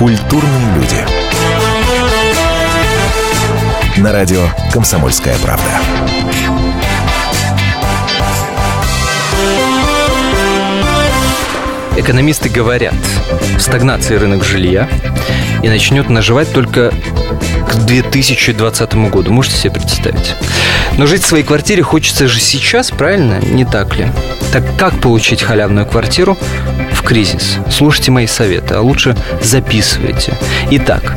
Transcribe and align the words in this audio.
Культурные 0.00 0.74
люди. 0.76 0.96
На 3.98 4.12
радио 4.12 4.40
«Комсомольская 4.72 5.36
правда». 5.42 5.62
Экономисты 11.98 12.48
говорят, 12.48 12.94
стагнация 13.58 14.18
рынок 14.18 14.42
жилья 14.42 14.88
и 15.62 15.68
начнет 15.68 16.08
наживать 16.08 16.50
только 16.50 16.94
к 17.70 17.74
2020 17.84 18.94
году. 19.10 19.30
Можете 19.30 19.56
себе 19.58 19.72
представить? 19.72 20.34
Но 20.96 21.04
жить 21.04 21.22
в 21.22 21.26
своей 21.26 21.44
квартире 21.44 21.82
хочется 21.82 22.26
же 22.26 22.40
сейчас, 22.40 22.90
правильно? 22.90 23.38
Не 23.40 23.66
так 23.66 23.96
ли? 23.96 24.08
Так 24.50 24.64
как 24.78 24.98
получить 25.02 25.42
халявную 25.42 25.84
квартиру 25.84 26.38
в 26.92 27.02
кризис? 27.02 27.56
Слушайте 27.70 28.10
мои 28.10 28.26
советы, 28.26 28.74
а 28.74 28.80
лучше 28.80 29.16
записывайте. 29.42 30.34
Итак, 30.70 31.14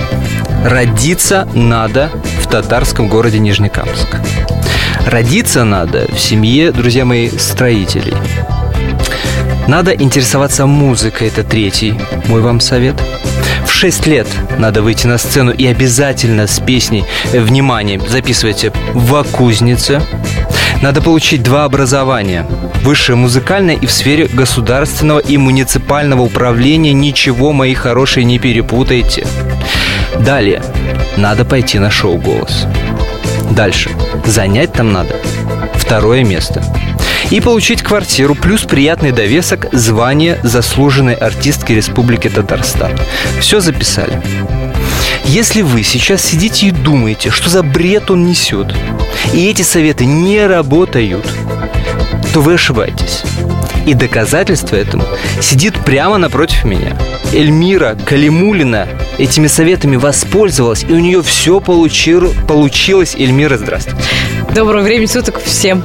родиться 0.66 1.48
надо 1.54 2.10
в 2.42 2.48
татарском 2.48 3.08
городе 3.08 3.40
Нижнекамск. 3.40 4.18
Родиться 5.06 5.64
надо 5.64 6.08
в 6.14 6.20
семье, 6.20 6.72
друзья 6.72 7.06
мои, 7.06 7.30
строителей. 7.30 8.16
Надо 9.68 9.92
интересоваться 9.92 10.66
музыкой, 10.66 11.30
это 11.30 11.44
третий 11.44 11.96
мой 12.28 12.42
вам 12.42 12.60
совет. 12.60 12.96
В 13.66 13.72
6 13.72 14.08
лет 14.08 14.28
надо 14.58 14.82
выйти 14.82 15.08
на 15.08 15.18
сцену 15.18 15.52
и 15.52 15.66
обязательно 15.66 16.48
с 16.48 16.60
песней 16.60 17.06
«Внимание!» 17.32 18.00
записывайте 18.00 18.72
в 18.94 19.24
кузнице. 19.24 20.02
Надо 20.84 21.02
получить 21.02 21.42
два 21.44 21.64
образования. 21.64 22.46
Высшее 22.82 23.16
музыкальное 23.16 23.76
и 23.76 23.86
в 23.86 23.92
сфере 23.92 24.28
государственного 24.28 25.20
и 25.20 25.38
муниципального 25.38 26.24
управления. 26.24 26.92
Ничего, 26.92 27.54
мои 27.54 27.74
хорошие, 27.74 28.26
не 28.26 28.38
перепутайте. 28.38 29.26
Далее. 30.20 30.62
Надо 31.16 31.46
пойти 31.46 31.80
на 31.80 31.90
шоу 31.90 32.18
«Голос». 32.18 32.68
Дальше. 33.52 33.92
Занять 34.26 34.74
там 34.74 34.92
надо 34.92 35.16
второе 35.76 36.26
место 36.26 36.62
и 37.34 37.42
получить 37.42 37.82
квартиру 37.82 38.36
плюс 38.36 38.62
приятный 38.62 39.12
довесок 39.12 39.66
звание 39.72 40.40
заслуженной 40.44 41.16
артистки 41.16 41.72
Республики 41.72 42.30
Татарстан. 42.30 42.92
Все 43.40 43.60
записали. 43.60 44.22
Если 45.26 45.64
вы 45.64 45.82
сейчас 45.82 46.22
сидите 46.22 46.68
и 46.68 46.72
думаете, 46.72 47.32
что 47.32 47.50
за 47.50 47.64
бред 47.64 48.12
он 48.12 48.28
несет, 48.28 48.76
и 49.34 49.50
эти 49.50 49.64
советы 49.64 50.06
не 50.06 50.46
работают, 50.46 51.26
то 52.36 52.42
вы 52.42 52.54
ошибаетесь. 52.54 53.24
И 53.88 53.96
доказательство 53.96 54.76
этому 54.76 55.04
сидит 55.42 55.74
прямо 55.84 56.20
напротив 56.20 56.66
меня. 56.66 56.96
Эльмира 57.34 57.98
Калимулина 58.06 58.88
этими 59.18 59.48
советами 59.48 59.96
воспользовалась, 59.96 60.84
и 60.88 60.94
у 60.94 61.00
нее 61.00 61.24
все 61.24 61.60
получил, 61.60 62.32
получилось. 62.48 63.16
Эльмира, 63.16 63.58
здравствуйте. 63.58 64.04
Доброго 64.54 64.84
времени 64.84 65.08
суток 65.08 65.42
всем. 65.44 65.84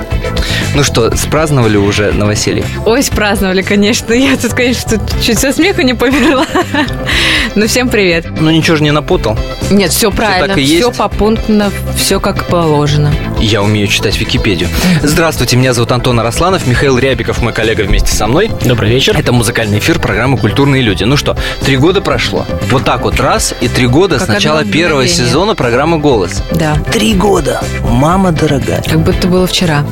Ну 0.75 0.83
что, 0.83 1.17
спраздновали 1.17 1.79
уже 1.79 2.13
новоселье? 2.13 2.65
Ой, 2.85 3.03
спраздновали, 3.03 3.63
конечно. 3.63 4.13
Я 4.13 4.37
тут, 4.37 4.53
конечно, 4.53 4.99
тут 4.99 5.23
чуть 5.23 5.39
со 5.39 5.53
смеха 5.53 5.83
не 5.83 5.95
померла. 5.95 6.45
Ну, 7.55 7.67
всем 7.67 7.89
привет. 7.89 8.27
Ну, 8.39 8.51
ничего 8.51 8.77
же 8.77 8.83
не 8.83 8.91
напутал? 8.91 9.39
Нет, 9.71 9.91
все 9.91 10.11
правильно. 10.11 10.49
так 10.49 10.59
и 10.59 10.63
есть? 10.63 10.83
Все 10.83 10.93
попунктно, 10.93 11.73
все 11.97 12.21
как 12.21 12.45
положено. 12.45 13.13
Я 13.41 13.63
умею 13.63 13.87
читать 13.87 14.19
Википедию. 14.19 14.69
Здравствуйте, 15.03 15.57
меня 15.57 15.73
зовут 15.73 15.93
Антон 15.93 16.19
Арасланов, 16.21 16.67
Михаил 16.67 16.99
Рябиков, 16.99 17.41
мой 17.41 17.53
коллега 17.53 17.83
вместе 17.83 18.13
со 18.15 18.27
мной. 18.27 18.51
Добрый 18.65 18.91
вечер. 18.91 19.17
Это 19.17 19.33
музыкальный 19.33 19.79
эфир 19.79 19.99
программы 20.01 20.39
«Культурные 20.39 20.83
люди». 20.83 21.05
Ну 21.05 21.17
что, 21.17 21.37
три 21.65 21.77
года 21.77 22.01
прошло. 22.01 22.45
Вот 22.71 22.85
так 22.85 23.03
вот 23.03 23.21
раз, 23.21 23.55
и 23.61 23.69
три 23.69 23.87
года 23.87 24.19
Как 24.19 24.27
с 24.27 24.29
начала 24.29 24.65
первого 24.65 25.03
мгновение. 25.03 25.27
сезона 25.29 25.55
программы 25.55 25.99
«Голос». 25.99 26.43
Да, 26.53 26.75
Три 26.93 27.15
года. 27.15 27.63
Мама 27.85 28.33
дорогая. 28.33 28.83
как 28.83 29.01
будто 29.01 29.29
было 29.29 29.47
вчера. 29.47 29.85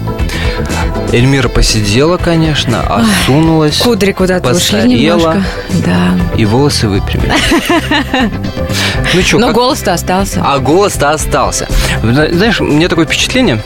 Эльмира 1.12 1.48
посидела, 1.48 2.16
конечно, 2.16 2.80
осунулась. 2.82 3.78
Кудри 3.78 4.12
куда-то 4.12 4.52
ушли 4.52 4.82
немножко. 4.82 5.44
Да. 5.84 6.18
И 6.36 6.44
волосы 6.44 6.88
выпрямили. 6.88 7.32
Ну 9.16 9.22
что, 9.22 9.38
Но 9.38 9.50
голос-то 9.50 9.94
остался. 9.94 10.42
А 10.44 10.58
голос-то 10.58 11.10
остался. 11.10 11.66
Зна- 12.02 12.28
Знаешь, 12.30 12.60
у 12.60 12.64
меня 12.64 12.86
такое 12.88 13.06
впечатление, 13.06 13.62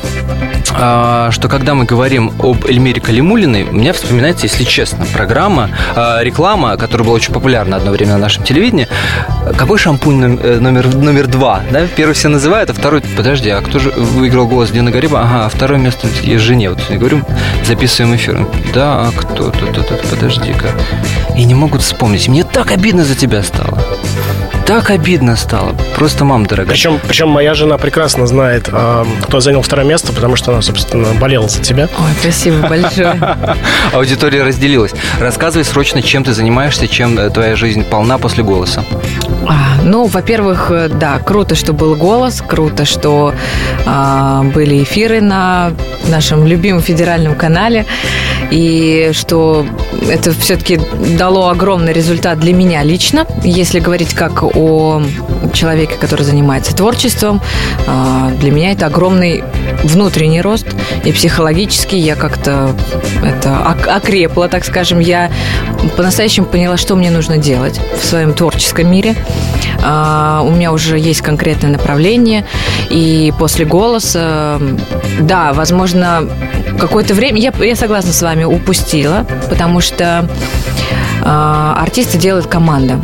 а, 0.73 1.33
что 1.33 1.49
когда 1.49 1.75
мы 1.75 1.87
говорим 1.87 2.33
об 2.39 2.67
Эльмире 2.67 3.01
Калимулиной, 3.01 3.65
у 3.65 3.73
меня 3.73 3.93
вспоминается, 3.93 4.47
если 4.47 4.63
честно, 4.63 5.05
программа, 5.13 5.71
а, 5.97 6.23
реклама, 6.23 6.77
которая 6.77 7.05
была 7.05 7.17
очень 7.17 7.35
популярна 7.35 7.77
одно 7.79 7.91
время 7.91 8.13
на 8.13 8.19
нашем 8.19 8.45
телевидении. 8.45 8.87
Какой 9.59 9.77
шампунь 9.77 10.39
э, 10.41 10.61
номер, 10.61 10.95
номер 10.95 11.27
два? 11.27 11.63
Да? 11.73 11.89
Первый 11.97 12.13
все 12.13 12.29
называют, 12.29 12.71
а 12.71 12.73
второй... 12.73 13.01
Подожди, 13.17 13.51
а 13.51 13.61
кто 13.61 13.81
же 13.81 13.91
выиграл 13.91 14.47
голос 14.47 14.71
Дина 14.71 14.93
Гариба? 14.93 15.23
Ага, 15.23 15.47
а 15.47 15.49
второе 15.49 15.81
место 15.81 16.07
я 16.23 16.39
жене. 16.39 16.71
Вот 16.71 16.79
я 16.89 16.97
говорю, 16.97 17.23
записываем 17.65 18.15
эфир. 18.15 18.47
Да, 18.73 19.09
а 19.09 19.11
кто? 19.11 19.51
Тут, 19.51 19.75
тут, 19.75 19.89
тут, 19.89 20.01
подожди-ка. 20.03 20.69
И 21.37 21.43
не 21.43 21.57
могут 21.57 21.83
вспомнить. 21.83 22.29
Мне 22.29 22.45
так 22.45 22.71
обидно 22.71 23.05
за 23.05 23.17
тебя 23.17 23.43
стало. 23.43 23.83
Так 24.71 24.91
обидно 24.91 25.35
стало. 25.35 25.75
Просто 25.97 26.25
мама 26.25 26.47
дорогая. 26.47 26.71
Причем, 26.75 27.01
причем 27.05 27.29
моя 27.29 27.55
жена 27.55 27.77
прекрасно 27.77 28.29
знает, 28.29 28.69
а, 28.71 29.05
кто 29.23 29.41
занял 29.41 29.63
второе 29.63 29.85
место, 29.85 30.13
потому 30.13 30.37
что 30.37 30.53
она, 30.53 30.63
собственно, 30.63 31.09
болела 31.15 31.49
за 31.49 31.61
тебя. 31.61 31.89
Ой, 31.99 32.11
спасибо 32.21 32.69
большое. 32.69 33.21
Аудитория 33.93 34.45
разделилась. 34.45 34.93
Рассказывай 35.19 35.65
срочно, 35.65 36.03
чем 36.03 36.23
ты 36.23 36.33
занимаешься, 36.33 36.87
чем 36.87 37.19
э, 37.19 37.31
твоя 37.31 37.57
жизнь 37.57 37.83
полна 37.83 38.19
после 38.19 38.45
голоса. 38.45 38.85
А, 39.49 39.83
ну, 39.83 40.05
во-первых, 40.05 40.71
э, 40.71 40.89
да, 40.89 41.19
круто, 41.19 41.57
что 41.57 41.73
был 41.73 41.97
голос, 41.97 42.41
круто, 42.41 42.85
что 42.85 43.35
а, 43.87 44.45
были 44.55 44.85
эфиры 44.85 45.21
на 45.21 45.73
нашем 46.07 46.47
любимом 46.47 46.81
федеральном 46.81 47.35
канале, 47.35 47.87
и 48.53 49.11
что 49.15 49.67
это 50.09 50.33
все-таки 50.33 50.81
дало 51.19 51.49
огромный 51.49 51.93
результат 51.93 52.39
для 52.39 52.53
меня 52.53 52.85
лично, 52.85 53.27
если 53.43 53.81
говорить 53.81 54.15
как 54.15 54.45
о 54.61 55.03
человеке, 55.55 55.95
который 55.97 56.23
занимается 56.23 56.75
творчеством, 56.77 57.41
а, 57.87 58.31
для 58.41 58.51
меня 58.51 58.73
это 58.73 58.87
огромный 58.87 59.43
внутренний 59.83 60.41
рост 60.43 60.67
и 61.05 61.13
психологически 61.13 61.97
я 61.97 62.15
как-то 62.15 62.75
это 63.25 63.59
ок- 63.61 63.89
окрепла, 63.89 64.49
так 64.49 64.65
скажем, 64.65 65.01
я 65.01 65.31
по-настоящему 65.97 66.47
поняла, 66.47 66.77
что 66.77 66.95
мне 66.95 67.11
нужно 67.11 67.39
делать 67.39 67.81
в 68.01 68.05
своем 68.05 68.35
творческом 68.35 68.91
мире. 68.91 69.15
А, 69.83 70.43
у 70.45 70.51
меня 70.51 70.73
уже 70.73 70.99
есть 70.99 71.23
конкретное 71.23 71.71
направление, 71.71 72.45
и 72.91 73.33
после 73.39 73.65
голоса, 73.65 74.61
да, 75.21 75.53
возможно, 75.53 76.29
какое-то 76.79 77.15
время, 77.15 77.41
я, 77.41 77.53
я 77.61 77.77
согласна 77.77 78.13
с 78.13 78.21
вами, 78.23 78.45
упустила, 78.45 79.27
потому 79.49 79.81
что 79.81 80.29
артисты 81.25 82.19
делают 82.19 82.47
команда. 82.47 82.99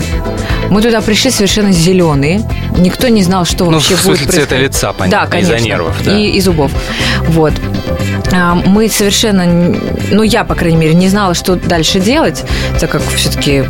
Мы 0.70 0.82
туда 0.82 1.00
пришли 1.00 1.30
совершенно 1.30 1.70
зеленые. 1.70 2.42
Никто 2.76 3.08
не 3.08 3.22
знал, 3.22 3.44
что 3.44 3.66
Ну, 3.66 3.72
вообще 3.72 3.94
в 3.94 4.04
будет 4.04 4.18
смысле 4.18 4.26
цвета 4.32 4.48
происходить. 4.48 4.68
лица, 4.74 4.92
понятно, 4.92 5.24
Да, 5.24 5.30
конечно. 5.30 5.54
из-за 5.54 5.64
нервов, 5.64 5.96
да. 6.04 6.18
И, 6.18 6.30
и 6.30 6.40
зубов. 6.40 6.72
Вот. 7.28 7.52
А, 8.32 8.54
Мы 8.54 8.88
совершенно, 8.88 9.46
ну 10.10 10.22
я, 10.22 10.44
по 10.44 10.54
крайней 10.54 10.76
мере, 10.78 10.94
не 10.94 11.08
знала, 11.08 11.34
что 11.34 11.54
дальше 11.56 12.00
делать, 12.00 12.42
так 12.80 12.90
как 12.90 13.02
все-таки 13.14 13.64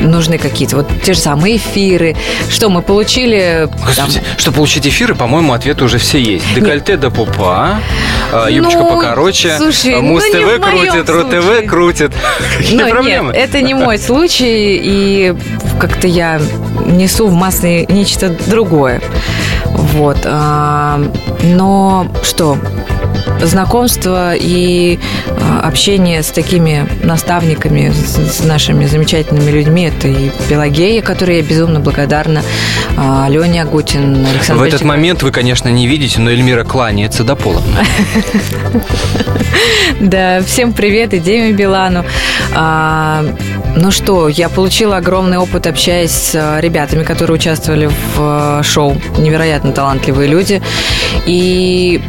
нужны 0.00 0.38
какие-то 0.38 0.76
вот 0.76 0.88
те 1.02 1.14
же 1.14 1.20
самые 1.20 1.56
эфиры. 1.56 2.16
Что 2.48 2.68
мы 2.68 2.82
получили? 2.82 3.68
там, 3.96 4.06
Господи, 4.06 4.22
чтобы 4.38 4.56
получить 4.56 4.86
эфиры, 4.86 5.14
по-моему, 5.14 5.52
ответы 5.52 5.84
уже 5.84 5.98
все 5.98 6.18
есть. 6.18 6.44
Декольте 6.54 6.96
до 6.96 7.10
пупа, 7.10 7.80
а, 8.32 8.48
юбочка 8.48 8.78
Ну, 8.80 8.88
покороче, 8.88 9.56
слушай, 9.56 9.94
а, 9.94 9.96
ну, 10.02 10.08
Муз 10.08 10.24
не 10.24 10.30
ТВ 10.30 10.38
в 10.38 10.60
моем 10.60 10.60
крутит, 10.92 11.10
РУ 11.10 11.24
ТВ 11.24 11.42
случае. 11.44 11.62
крутит. 11.68 12.12
Какие 12.58 12.78
Ну, 12.78 12.88
проблемы? 12.90 13.32
Нет, 13.32 13.42
это 13.48 13.60
не 13.62 13.74
мой 13.74 13.98
случай, 13.98 14.80
и 14.82 15.34
как-то 15.80 16.06
я 16.06 16.40
несу 16.84 17.26
в 17.28 17.34
массы 17.34 17.86
нечто 17.88 18.28
другое. 18.46 19.00
Вот. 19.64 20.18
а, 20.24 21.00
Но 21.42 22.06
что? 22.22 22.58
Знакомство 23.42 24.34
и 24.34 24.98
а, 25.28 25.68
общение 25.68 26.22
с 26.22 26.28
такими 26.28 26.88
наставниками, 27.02 27.92
с, 27.92 28.42
нашими 28.42 28.86
замечательными 28.86 29.50
людьми, 29.50 29.84
это 29.84 30.08
и 30.08 30.30
Пелагея, 30.48 31.02
которой 31.02 31.38
я 31.38 31.42
безумно 31.42 31.80
благодарна, 31.80 32.42
а, 32.96 33.26
Леня 33.28 33.62
Агутин, 33.62 34.24
Александр 34.26 34.62
В 34.62 34.66
этот 34.66 34.80
Бельчиков. 34.80 34.88
момент 34.88 35.22
вы, 35.22 35.30
конечно, 35.32 35.68
не 35.68 35.86
видите, 35.86 36.20
но 36.20 36.30
Эльмира 36.30 36.64
кланяется 36.64 37.24
до 37.24 37.36
пола. 37.36 37.62
Да, 40.00 40.42
всем 40.42 40.72
привет 40.72 41.14
и 41.14 41.18
Деме 41.18 41.52
Билану. 41.52 42.04
А, 42.54 43.24
ну 43.76 43.90
что, 43.90 44.28
я 44.28 44.48
получила 44.48 44.98
огромный 44.98 45.38
опыт, 45.38 45.66
общаясь 45.66 46.10
с 46.10 46.60
ребятами, 46.60 47.02
которые 47.02 47.36
участвовали 47.36 47.90
в 48.14 48.62
шоу. 48.62 48.96
Невероятно 49.18 49.72
талантливые 49.72 50.28
люди. 50.28 50.62
И 51.24 52.02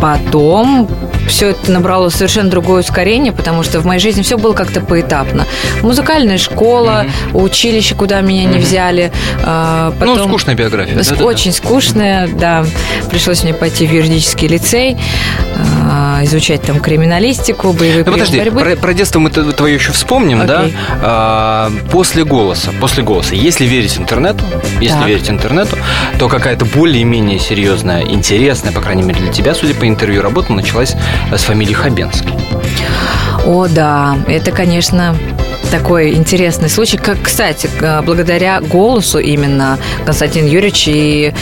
потом 0.00 0.88
все 1.30 1.50
это 1.50 1.70
набрало 1.70 2.08
совершенно 2.10 2.50
другое 2.50 2.80
ускорение, 2.82 3.32
потому 3.32 3.62
что 3.62 3.80
в 3.80 3.86
моей 3.86 4.00
жизни 4.00 4.22
все 4.22 4.36
было 4.36 4.52
как-то 4.52 4.80
поэтапно. 4.80 5.46
Музыкальная 5.82 6.38
школа, 6.38 7.06
mm-hmm. 7.06 7.42
училище, 7.42 7.94
куда 7.94 8.20
меня 8.20 8.44
mm-hmm. 8.44 8.52
не 8.54 8.58
взяли. 8.58 9.12
А, 9.42 9.92
потом... 9.98 10.18
Ну, 10.18 10.28
скучная 10.28 10.54
биография. 10.54 10.98
Ск- 10.98 11.18
да, 11.18 11.24
очень 11.24 11.52
да. 11.52 11.56
скучная, 11.56 12.28
да. 12.28 12.64
Пришлось 13.10 13.42
мне 13.42 13.54
пойти 13.54 13.86
в 13.86 13.92
юридический 13.92 14.48
лицей, 14.48 14.98
а, 15.88 16.20
изучать 16.24 16.62
там 16.62 16.80
криминалистику, 16.80 17.72
боевые 17.72 18.04
ну, 18.04 18.12
подожди, 18.12 18.38
борьбы. 18.38 18.60
Про, 18.60 18.76
про 18.76 18.92
детство 18.94 19.20
мы 19.20 19.30
твое 19.30 19.74
еще 19.74 19.92
вспомним, 19.92 20.42
okay. 20.42 20.46
да? 20.46 20.70
А, 21.02 21.72
после 21.90 22.24
голоса, 22.24 22.72
после 22.80 23.02
голоса, 23.02 23.34
если 23.34 23.64
верить 23.64 23.96
интернету, 23.98 24.44
если 24.80 24.98
так. 24.98 25.08
верить 25.08 25.30
интернету, 25.30 25.78
то 26.18 26.28
какая-то 26.28 26.64
более-менее 26.64 27.38
серьезная, 27.38 28.02
интересная, 28.02 28.72
по 28.72 28.80
крайней 28.80 29.02
мере 29.02 29.20
для 29.20 29.32
тебя, 29.32 29.54
судя 29.54 29.74
по 29.74 29.86
интервью, 29.86 30.22
работа 30.22 30.52
началась 30.52 30.94
с 31.32 31.42
фамилией 31.42 31.74
Хабенский. 31.74 32.32
О, 33.46 33.66
да, 33.68 34.18
это, 34.28 34.52
конечно, 34.52 35.16
такой 35.70 36.14
интересный 36.14 36.68
случай. 36.68 36.96
Как, 36.98 37.22
кстати, 37.22 37.70
благодаря 38.04 38.60
голосу 38.60 39.18
именно 39.18 39.78
Константин 40.04 40.46
Юрьевич 40.46 40.88
и 40.88 41.32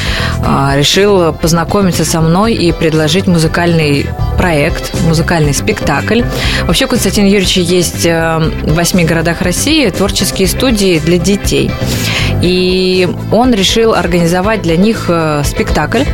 а, 0.45 0.75
решил 0.77 1.33
познакомиться 1.33 2.05
со 2.05 2.21
мной 2.21 2.55
и 2.55 2.73
предложить 2.73 3.27
музыкальный 3.27 4.07
проект, 4.37 4.95
музыкальный 5.05 5.55
спектакль. 5.55 6.23
Вообще 6.65 6.85
у 6.85 6.89
Константина 6.89 7.27
Юрьевича 7.27 7.61
есть 7.61 8.07
э, 8.07 8.39
в 8.63 8.75
восьми 8.75 9.05
городах 9.05 9.43
России 9.43 9.89
творческие 9.91 10.47
студии 10.47 11.01
для 11.01 11.19
детей. 11.19 11.71
И 12.41 13.09
он 13.33 13.53
решил 13.53 13.95
организовать 13.95 14.63
для 14.63 14.77
них 14.77 15.07
э, 15.09 15.43
спектакль 15.45 16.05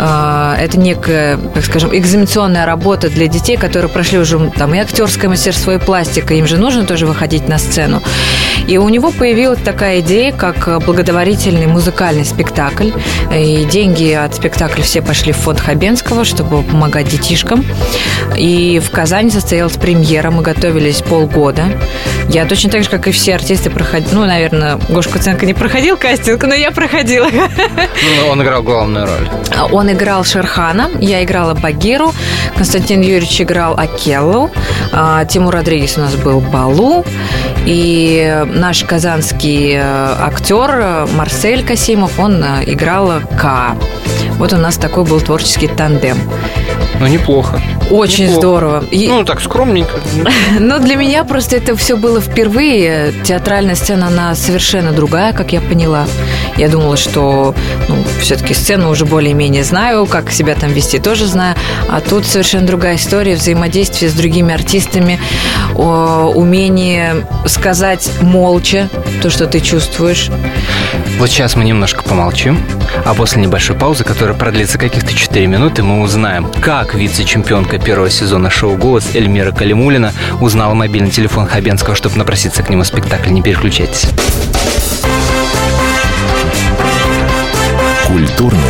это 0.00 0.78
некая, 0.78 1.36
так 1.36 1.64
скажем, 1.64 1.94
экзаменационная 1.94 2.64
работа 2.64 3.10
для 3.10 3.26
детей, 3.26 3.58
которые 3.58 3.90
прошли 3.90 4.18
уже 4.18 4.38
там 4.56 4.74
и 4.74 4.78
актерское 4.78 5.28
мастерство, 5.28 5.72
и 5.72 5.78
пластика. 5.78 6.34
Им 6.34 6.46
же 6.46 6.56
нужно 6.56 6.84
тоже 6.84 7.06
выходить 7.06 7.48
на 7.48 7.58
сцену. 7.58 8.02
И 8.66 8.78
у 8.78 8.88
него 8.88 9.10
появилась 9.10 9.60
такая 9.60 10.00
идея, 10.00 10.32
как 10.32 10.82
благотворительный 10.84 11.66
музыкальный 11.66 12.24
спектакль. 12.24 12.90
И 13.34 13.64
деньги 13.70 14.12
от 14.12 14.34
спектакля 14.34 14.82
все 14.82 15.02
пошли 15.02 15.32
в 15.32 15.36
фонд 15.36 15.60
Хабенского, 15.60 16.24
чтобы 16.24 16.62
помогать 16.62 17.08
детишкам. 17.08 17.64
И 18.36 18.80
в 18.82 18.90
Казани 18.90 19.30
состоялась 19.30 19.76
премьера. 19.76 20.30
Мы 20.30 20.42
готовились 20.42 21.02
полгода. 21.02 21.64
Я 22.28 22.44
точно 22.46 22.70
так 22.70 22.84
же, 22.84 22.90
как 22.90 23.08
и 23.08 23.10
все 23.10 23.34
артисты, 23.34 23.70
проходил, 23.70 24.08
ну, 24.12 24.24
наверное, 24.24 24.78
Гоша 24.88 25.10
Куценко 25.10 25.46
не 25.46 25.54
проходил 25.54 25.96
кастинг, 25.96 26.44
но 26.44 26.54
я 26.54 26.70
проходила. 26.70 27.28
Ну, 27.28 28.30
он 28.30 28.42
играл 28.42 28.62
главную 28.62 29.06
роль. 29.06 29.28
Он 29.72 29.89
играл 29.92 30.24
Шерхана, 30.24 30.90
я 31.00 31.22
играла 31.24 31.54
Багиру, 31.54 32.12
Константин 32.56 33.00
Юрьевич 33.00 33.40
играл 33.40 33.74
Акеллу, 33.78 34.50
а, 34.92 35.24
Тимур 35.24 35.54
Родригес 35.54 35.96
у 35.98 36.00
нас 36.00 36.14
был 36.14 36.40
Балу, 36.40 37.04
и 37.66 38.44
наш 38.46 38.84
казанский 38.84 39.74
э, 39.74 39.80
актер 39.80 40.70
э, 40.72 41.06
Марсель 41.14 41.64
Касимов, 41.64 42.18
он 42.18 42.42
э, 42.42 42.64
играл 42.66 43.12
К. 43.38 43.76
Вот 44.38 44.52
у 44.52 44.56
нас 44.56 44.76
такой 44.76 45.04
был 45.04 45.20
творческий 45.20 45.68
тандем. 45.68 46.16
Ну, 47.00 47.06
неплохо. 47.06 47.60
Очень 47.90 48.24
неплохо. 48.24 48.40
здорово. 48.40 48.84
И... 48.90 49.08
Ну, 49.08 49.24
так 49.24 49.40
скромненько. 49.40 49.98
Но 50.60 50.78
для 50.78 50.96
меня 50.96 51.24
просто 51.24 51.56
это 51.56 51.74
все 51.74 51.96
было 51.96 52.20
впервые. 52.20 53.14
Театральная 53.24 53.74
сцена, 53.74 54.08
она 54.08 54.34
совершенно 54.34 54.92
другая, 54.92 55.32
как 55.32 55.52
я 55.54 55.62
поняла. 55.62 56.06
Я 56.58 56.68
думала, 56.68 56.98
что 56.98 57.54
ну, 57.88 57.96
все-таки 58.20 58.52
сцену 58.52 58.90
уже 58.90 59.06
более-менее 59.06 59.64
знаю, 59.64 59.79
как 60.10 60.30
себя 60.30 60.54
там 60.54 60.72
вести 60.72 60.98
тоже 60.98 61.26
знаю. 61.26 61.56
А 61.88 62.00
тут 62.00 62.26
совершенно 62.26 62.66
другая 62.66 62.96
история, 62.96 63.34
взаимодействие 63.34 64.10
с 64.10 64.14
другими 64.14 64.54
артистами, 64.54 65.18
умение 65.74 67.26
сказать 67.46 68.10
молча 68.20 68.88
то, 69.22 69.30
что 69.30 69.46
ты 69.46 69.60
чувствуешь. 69.60 70.30
Вот 71.18 71.28
сейчас 71.28 71.56
мы 71.56 71.64
немножко 71.64 72.02
помолчим, 72.02 72.58
а 73.04 73.14
после 73.14 73.42
небольшой 73.42 73.76
паузы, 73.76 74.04
которая 74.04 74.36
продлится 74.36 74.78
каких-то 74.78 75.12
4 75.12 75.46
минуты, 75.46 75.82
мы 75.82 76.02
узнаем, 76.02 76.50
как 76.60 76.94
вице-чемпионка 76.94 77.78
первого 77.78 78.10
сезона 78.10 78.50
шоу 78.50 78.76
«Голос» 78.76 79.14
Эльмира 79.14 79.52
Калимулина 79.52 80.12
узнала 80.40 80.74
мобильный 80.74 81.10
телефон 81.10 81.46
Хабенского, 81.46 81.94
чтобы 81.94 82.16
напроситься 82.16 82.62
к 82.62 82.70
нему 82.70 82.84
в 82.84 82.86
спектакль. 82.86 83.30
Не 83.30 83.42
переключайтесь. 83.42 84.06
Культурные 88.06 88.69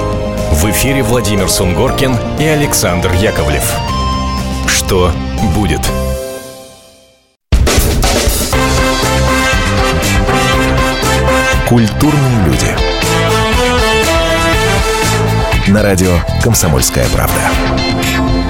В 0.51 0.69
эфире 0.69 1.01
Владимир 1.01 1.49
Сунгоркин 1.49 2.15
и 2.37 2.45
Александр 2.45 3.11
Яковлев. 3.13 3.63
Что 4.67 5.11
будет? 5.55 5.79
Культурные 11.67 12.45
люди. 12.45 12.75
На 15.67 15.81
радио 15.81 16.19
«Комсомольская 16.43 17.07
правда». 17.09 18.40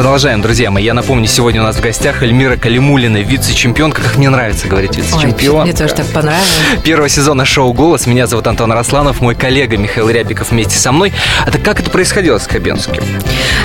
Продолжаем, 0.00 0.40
друзья 0.40 0.70
мои. 0.70 0.82
Я 0.82 0.94
напомню, 0.94 1.26
сегодня 1.26 1.60
у 1.60 1.64
нас 1.64 1.76
в 1.76 1.82
гостях 1.82 2.22
Эльмира 2.22 2.56
Калимулина, 2.56 3.18
вице-чемпионка. 3.18 4.00
Как 4.00 4.16
мне 4.16 4.30
нравится 4.30 4.66
говорить 4.66 4.96
вице-чемпион. 4.96 5.64
Мне 5.64 5.74
тоже 5.74 5.92
так 5.92 6.06
понравилось. 6.06 6.48
Первого 6.82 7.10
сезона 7.10 7.44
шоу 7.44 7.74
«Голос». 7.74 8.06
Меня 8.06 8.26
зовут 8.26 8.46
Антон 8.46 8.72
Росланов, 8.72 9.20
мой 9.20 9.34
коллега 9.34 9.76
Михаил 9.76 10.08
Рябиков 10.08 10.52
вместе 10.52 10.78
со 10.78 10.90
мной. 10.90 11.12
А 11.44 11.50
так 11.50 11.60
как 11.62 11.80
это 11.80 11.90
происходило 11.90 12.38
с 12.38 12.46
Хабенским? 12.46 13.02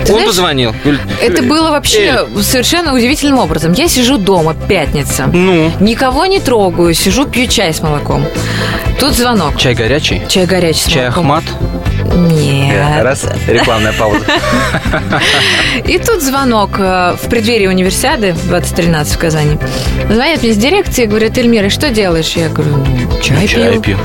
Ты 0.04 0.12
Он 0.12 0.20
знаешь, 0.20 0.26
позвонил. 0.26 0.76
Это 1.22 1.42
было 1.42 1.72
вообще 1.72 2.28
Эль. 2.36 2.44
совершенно 2.44 2.94
удивительным 2.94 3.40
образом. 3.40 3.72
Я 3.72 3.88
сижу 3.88 4.18
дома, 4.18 4.56
пятница. 4.56 5.28
Ну? 5.28 5.72
Никого 5.80 6.26
не 6.26 6.42
трогаю, 6.42 6.94
сижу, 6.94 7.26
пью 7.26 7.48
чай 7.48 7.74
с 7.74 7.82
молоком. 7.82 8.28
Тут 9.00 9.14
звонок. 9.14 9.58
Чай 9.58 9.74
горячий? 9.76 10.22
Чай 10.28 10.46
горячий. 10.46 10.92
Чай 10.92 11.08
Ахмат? 11.08 11.44
Нет. 12.16 13.04
Раз, 13.04 13.26
рекламная 13.48 13.94
пауза. 13.94 14.26
И 15.86 15.98
тут 16.00 16.22
звонок 16.22 16.80
э, 16.80 17.16
в 17.22 17.30
преддверии 17.30 17.68
универсиады 17.68 18.34
2013 18.34 19.16
в 19.16 19.18
Казани. 19.18 19.58
Звонят 20.10 20.42
мне 20.42 20.54
с 20.54 20.58
дирекции, 20.58 21.06
говорят, 21.06 21.38
Эльмира, 21.38 21.70
что 21.70 21.90
делаешь? 21.90 22.34
Я 22.36 22.50
говорю, 22.50 22.78
ну, 22.78 23.22
чай, 23.22 23.48
чай 23.48 23.72
пью. 23.74 23.82
пью. 23.82 23.98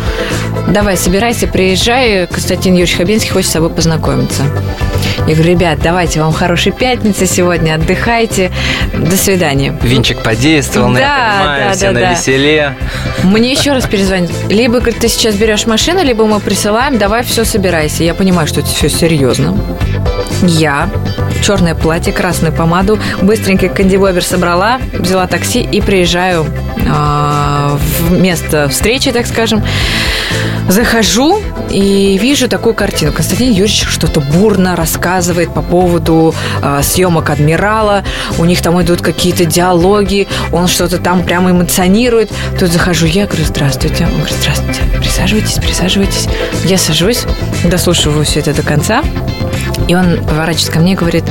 Давай, 0.70 0.96
собирайся, 0.96 1.48
приезжай. 1.48 2.28
Константин 2.28 2.74
Юрьевич 2.74 2.96
Хабинский 2.96 3.30
хочет 3.30 3.50
с 3.50 3.52
собой 3.52 3.70
познакомиться. 3.70 4.44
Я 5.26 5.34
говорю, 5.34 5.50
ребят, 5.50 5.80
давайте, 5.82 6.20
вам 6.20 6.32
хорошей 6.32 6.70
пятницы 6.70 7.26
сегодня, 7.26 7.74
отдыхайте. 7.74 8.52
До 8.94 9.16
свидания. 9.16 9.76
Винчик 9.82 10.22
подействовал, 10.22 10.92
да, 10.94 11.00
я 11.00 11.38
понимаю, 11.38 11.64
да, 11.64 11.72
все 11.72 11.86
да, 11.86 11.92
на 11.92 12.00
да. 12.00 12.10
веселе. 12.12 12.76
Мне 13.24 13.52
еще 13.52 13.72
раз 13.72 13.86
перезвонит. 13.86 14.30
Либо, 14.48 14.78
говорит, 14.78 15.00
ты 15.00 15.08
сейчас 15.08 15.34
берешь 15.34 15.66
машину, 15.66 16.04
либо 16.04 16.24
мы 16.24 16.38
присылаем, 16.38 16.98
давай 16.98 17.24
все 17.24 17.44
собирайся. 17.44 18.04
Я 18.04 18.14
понимаю, 18.14 18.46
что 18.46 18.60
это 18.60 18.68
все 18.68 18.88
серьезно. 18.88 19.56
Я 20.42 20.88
черное 21.42 21.74
платье, 21.74 22.12
красную 22.12 22.52
помаду, 22.52 22.98
быстренько 23.22 23.68
кандибобер 23.68 24.22
собрала, 24.22 24.78
взяла 24.92 25.26
такси 25.26 25.60
и 25.60 25.80
приезжаю 25.80 26.46
э, 26.76 27.76
в 27.76 28.20
место 28.20 28.68
встречи, 28.68 29.10
так 29.12 29.26
скажем. 29.26 29.62
Захожу 30.68 31.40
и 31.70 32.18
вижу 32.20 32.48
такую 32.48 32.74
картину. 32.74 33.12
Константин 33.12 33.50
Юрьевич 33.50 33.86
что-то 33.88 34.20
бурно 34.20 34.76
рассказывает 34.76 35.52
по 35.52 35.62
поводу 35.62 36.34
э, 36.62 36.80
съемок 36.82 37.30
«Адмирала». 37.30 38.04
У 38.38 38.44
них 38.44 38.62
там 38.62 38.80
идут 38.80 39.00
какие-то 39.00 39.44
диалоги, 39.44 40.28
он 40.52 40.68
что-то 40.68 40.98
там 40.98 41.24
прямо 41.24 41.50
эмоционирует. 41.50 42.30
Тут 42.58 42.70
захожу 42.70 43.06
я, 43.06 43.26
говорю, 43.26 43.44
здравствуйте. 43.44 44.04
Он 44.04 44.18
говорит, 44.18 44.36
здравствуйте, 44.40 44.80
присаживайтесь, 45.00 45.54
присаживайтесь. 45.54 46.28
Я 46.64 46.78
сажусь, 46.78 47.24
дослушиваю 47.64 48.24
все 48.24 48.40
это 48.40 48.54
до 48.54 48.62
конца. 48.62 49.02
И 49.88 49.94
он 49.94 50.20
поворачивается 50.30 50.72
ко 50.72 50.78
мне 50.78 50.92
и 50.92 50.96
говорит, 50.96 51.24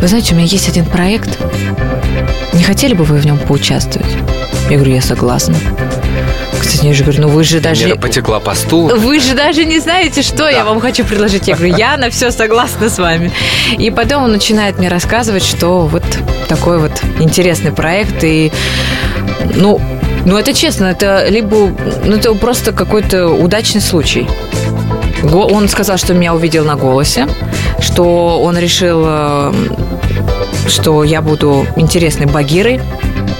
вы 0.00 0.08
знаете, 0.08 0.34
у 0.34 0.38
меня 0.38 0.46
есть 0.46 0.68
один 0.68 0.86
проект. 0.86 1.38
Не 2.54 2.62
хотели 2.62 2.94
бы 2.94 3.04
вы 3.04 3.16
в 3.16 3.26
нем 3.26 3.38
поучаствовать? 3.38 4.10
Я 4.70 4.76
говорю, 4.76 4.94
я 4.94 5.02
согласна. 5.02 5.56
Кстати, 6.60 6.86
я 6.86 6.94
же 6.94 7.02
говорю, 7.02 7.22
ну 7.22 7.28
вы 7.28 7.42
же 7.42 7.60
даже... 7.60 7.86
Вера 7.86 7.96
потекла 7.98 8.38
по 8.38 8.54
стулу. 8.54 8.94
Вы 8.94 9.18
же 9.18 9.34
даже 9.34 9.64
не 9.64 9.80
знаете, 9.80 10.22
что 10.22 10.38
Да. 10.38 10.50
я 10.50 10.64
вам 10.64 10.80
хочу 10.80 11.04
предложить. 11.04 11.48
Я 11.48 11.56
говорю, 11.56 11.74
я 11.76 11.96
на 11.96 12.10
все 12.10 12.30
согласна 12.30 12.88
с 12.88 12.98
вами. 12.98 13.32
И 13.78 13.90
потом 13.90 14.24
он 14.24 14.32
начинает 14.32 14.78
мне 14.78 14.88
рассказывать, 14.88 15.42
что 15.44 15.86
вот 15.86 16.04
такой 16.48 16.78
вот 16.78 16.92
интересный 17.18 17.72
проект. 17.72 18.22
И, 18.22 18.52
ну, 19.54 19.80
ну 20.24 20.36
это 20.38 20.52
честно, 20.52 20.86
это 20.86 21.26
либо... 21.28 21.74
Ну, 22.04 22.16
это 22.16 22.32
просто 22.34 22.72
какой-то 22.72 23.28
удачный 23.28 23.80
случай. 23.80 24.28
Он 25.22 25.68
сказал, 25.68 25.98
что 25.98 26.14
меня 26.14 26.34
увидел 26.34 26.64
на 26.64 26.76
голосе, 26.76 27.28
что 27.80 28.40
он 28.40 28.58
решил, 28.58 29.02
э, 29.04 29.52
что 30.66 31.04
я 31.04 31.20
буду 31.20 31.66
интересной 31.76 32.26
багирой, 32.26 32.80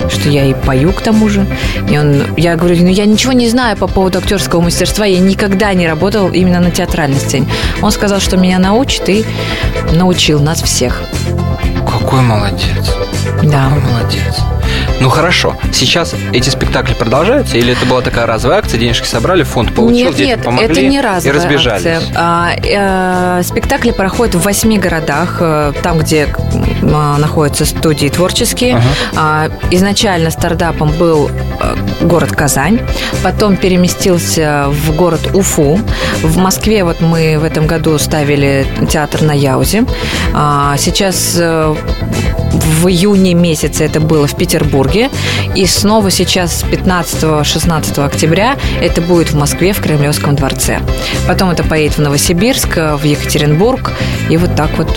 что 0.08 0.28
я 0.28 0.44
и 0.44 0.54
пою 0.54 0.92
к 0.92 1.00
тому 1.00 1.28
же. 1.28 1.46
И 1.88 1.98
он, 1.98 2.22
я 2.36 2.56
говорю, 2.56 2.76
ну 2.82 2.88
я 2.88 3.06
ничего 3.06 3.32
не 3.32 3.48
знаю 3.48 3.76
по 3.76 3.86
поводу 3.86 4.18
актерского 4.18 4.60
мастерства, 4.60 5.06
я 5.06 5.18
никогда 5.18 5.72
не 5.72 5.86
работал 5.86 6.30
именно 6.30 6.60
на 6.60 6.70
театральной 6.70 7.18
сцене. 7.18 7.48
Он 7.82 7.90
сказал, 7.90 8.20
что 8.20 8.36
меня 8.36 8.58
научит 8.58 9.08
и 9.08 9.24
научил 9.92 10.40
нас 10.40 10.62
всех. 10.62 11.02
Какой 11.88 12.20
молодец. 12.20 12.94
Да. 13.42 13.70
Какой 13.70 13.92
молодец. 13.92 14.36
Ну 15.00 15.08
хорошо, 15.08 15.56
сейчас 15.72 16.14
эти 16.32 16.50
спектакли 16.50 16.92
продолжаются, 16.92 17.56
или 17.56 17.72
это 17.72 17.86
была 17.86 18.02
такая 18.02 18.26
разовая 18.26 18.58
акция, 18.58 18.78
денежки 18.78 19.06
собрали, 19.06 19.44
фонд 19.44 19.74
получил, 19.74 20.08
Нет, 20.08 20.14
детям 20.14 20.36
нет, 20.36 20.44
помогли 20.44 20.66
это 20.66 20.82
не 20.82 20.96
и 20.98 21.00
разовая 21.00 21.42
разбежались. 21.42 21.86
акция. 21.86 22.00
А, 22.14 22.50
э, 23.38 23.42
спектакли 23.42 23.92
проходят 23.92 24.34
в 24.34 24.42
восьми 24.42 24.78
городах, 24.78 25.38
э, 25.40 25.72
там, 25.82 25.98
где 25.98 26.28
а, 26.82 27.16
находятся 27.16 27.64
студии 27.64 28.08
творческие. 28.08 28.76
Ага. 28.76 28.84
А, 29.16 29.50
изначально 29.70 30.30
стартапом 30.30 30.92
был 30.92 31.30
э, 31.30 31.76
город 32.02 32.32
Казань, 32.32 32.80
потом 33.22 33.56
переместился 33.56 34.66
в 34.68 34.94
город 34.94 35.30
Уфу. 35.32 35.80
В 36.22 36.36
Москве 36.36 36.84
вот 36.84 37.00
мы 37.00 37.38
в 37.38 37.44
этом 37.44 37.66
году 37.66 37.98
ставили 37.98 38.66
театр 38.90 39.22
на 39.22 39.32
Яузе. 39.32 39.84
А, 40.34 40.76
сейчас 40.76 41.40
в 41.40 42.88
июне 42.88 43.34
месяце 43.34 43.84
это 43.84 44.00
было 44.00 44.26
в 44.26 44.36
Петербурге. 44.36 44.89
И 45.54 45.66
снова 45.66 46.10
сейчас 46.10 46.64
15-16 46.64 48.04
октября 48.04 48.56
это 48.80 49.00
будет 49.00 49.30
в 49.30 49.36
Москве 49.36 49.72
в 49.72 49.80
Кремлевском 49.80 50.36
дворце. 50.36 50.80
Потом 51.26 51.50
это 51.50 51.62
поедет 51.64 51.98
в 51.98 52.00
Новосибирск, 52.00 52.76
в 52.76 53.04
Екатеринбург. 53.04 53.92
И 54.28 54.36
вот 54.36 54.54
так 54.56 54.70
вот 54.78 54.88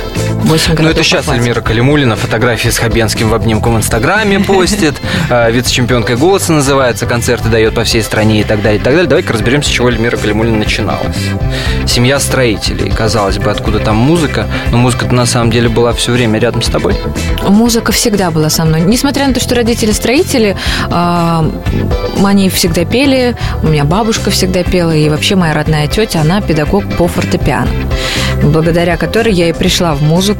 8 0.43 0.65
городов. 0.75 0.83
Ну, 0.83 0.89
это 0.89 1.03
сейчас. 1.03 1.27
Эльмира 1.29 1.62
Калимулина 1.62 2.15
фотографии 2.15 2.69
с 2.69 2.77
Хабенским 2.77 3.29
в 3.29 3.33
обнимку 3.33 3.69
в 3.71 3.77
Инстаграме 3.77 4.39
постит. 4.47 4.95
э, 5.29 5.51
Вице-чемпионкой 5.51 6.15
голоса 6.17 6.53
называется, 6.53 7.05
концерты 7.05 7.50
дает 7.50 7.73
по 7.73 7.83
всей 7.83 8.01
стране 8.03 8.41
и 8.41 8.43
так 8.43 8.62
далее, 8.62 8.79
и 8.79 8.83
так 8.83 8.93
далее. 8.93 9.07
Давай-ка 9.09 9.33
разберемся, 9.33 9.69
с 9.69 9.71
чего 9.71 9.89
Эльмира 9.89 10.17
Калимулина 10.17 10.57
начиналась. 10.57 11.15
Семья 11.88 12.19
строителей. 12.19 12.91
Казалось 12.91 13.38
бы, 13.38 13.51
откуда 13.51 13.79
там 13.79 13.95
музыка, 13.95 14.47
но 14.71 14.77
музыка-то 14.77 15.13
на 15.13 15.25
самом 15.25 15.50
деле 15.51 15.69
была 15.69 15.93
все 15.93 16.12
время 16.12 16.39
рядом 16.39 16.62
с 16.62 16.67
тобой. 16.69 16.95
Музыка 17.47 17.91
всегда 17.91 18.29
была 18.31 18.50
со 18.50 18.65
мной. 18.65 18.81
Несмотря 18.81 19.27
на 19.27 19.33
то, 19.33 19.39
что 19.39 19.55
родители 19.55 19.91
строители, 19.91 20.57
а, 20.89 21.50
они 22.23 22.50
всегда 22.50 22.85
пели, 22.85 23.35
у 23.63 23.67
меня 23.67 23.83
бабушка 23.85 24.29
всегда 24.29 24.63
пела, 24.63 24.91
и 24.95 25.09
вообще 25.09 25.35
моя 25.35 25.53
родная 25.53 25.88
тетя, 25.88 26.21
она 26.21 26.41
педагог 26.41 26.83
по 26.97 27.07
фортепиано, 27.07 27.69
благодаря 28.43 28.97
которой 28.97 29.33
я 29.33 29.50
и 29.50 29.53
пришла 29.53 29.93
в 29.95 30.01
музыку 30.01 30.32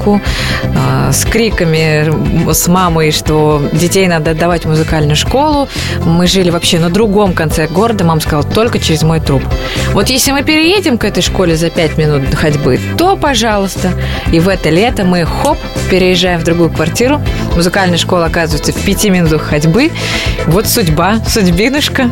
а, 0.76 1.12
с 1.12 1.26
криками 1.26 2.12
с 2.52 2.68
мамой, 2.68 3.12
что 3.12 3.62
детей 3.72 4.08
надо 4.08 4.32
отдавать 4.32 4.66
в 4.66 4.70
музыкальную 4.70 5.16
школу. 5.16 5.68
Мы 6.06 6.28
жили 6.28 6.50
вообще 6.50 6.80
на 6.80 6.90
другом 6.90 7.34
конце 7.34 7.68
города, 7.68 8.04
мама 8.04 8.22
сказала, 8.22 8.44
только 8.44 8.80
через 8.80 9.04
мой 9.04 9.20
труп. 9.20 9.44
Вот 9.92 10.10
если 10.10 10.32
мы 10.32 10.44
переедем 10.44 10.98
к 10.98 11.06
этой 11.06 11.22
школе 11.22 11.56
за 11.56 11.70
пять 11.70 11.98
минут 11.98 12.34
ходьбы, 12.34 12.80
то 12.98 13.16
пожалуйста. 13.16 13.92
И 14.32 14.40
в 14.40 14.50
это 14.50 14.70
лето 14.70 15.04
мы, 15.04 15.26
хоп, 15.26 15.58
переезжаем 15.90 16.40
в 16.40 16.44
другую 16.44 16.70
квартиру. 16.70 17.22
Музыкальная 17.56 17.98
школа 17.98 18.26
оказывается 18.26 18.72
в 18.72 18.86
пяти 18.86 19.10
минутах 19.10 19.44
ходьбы. 19.44 19.92
Вот 20.48 20.68
судьба, 20.68 21.18
судьбинушка. 21.28 22.10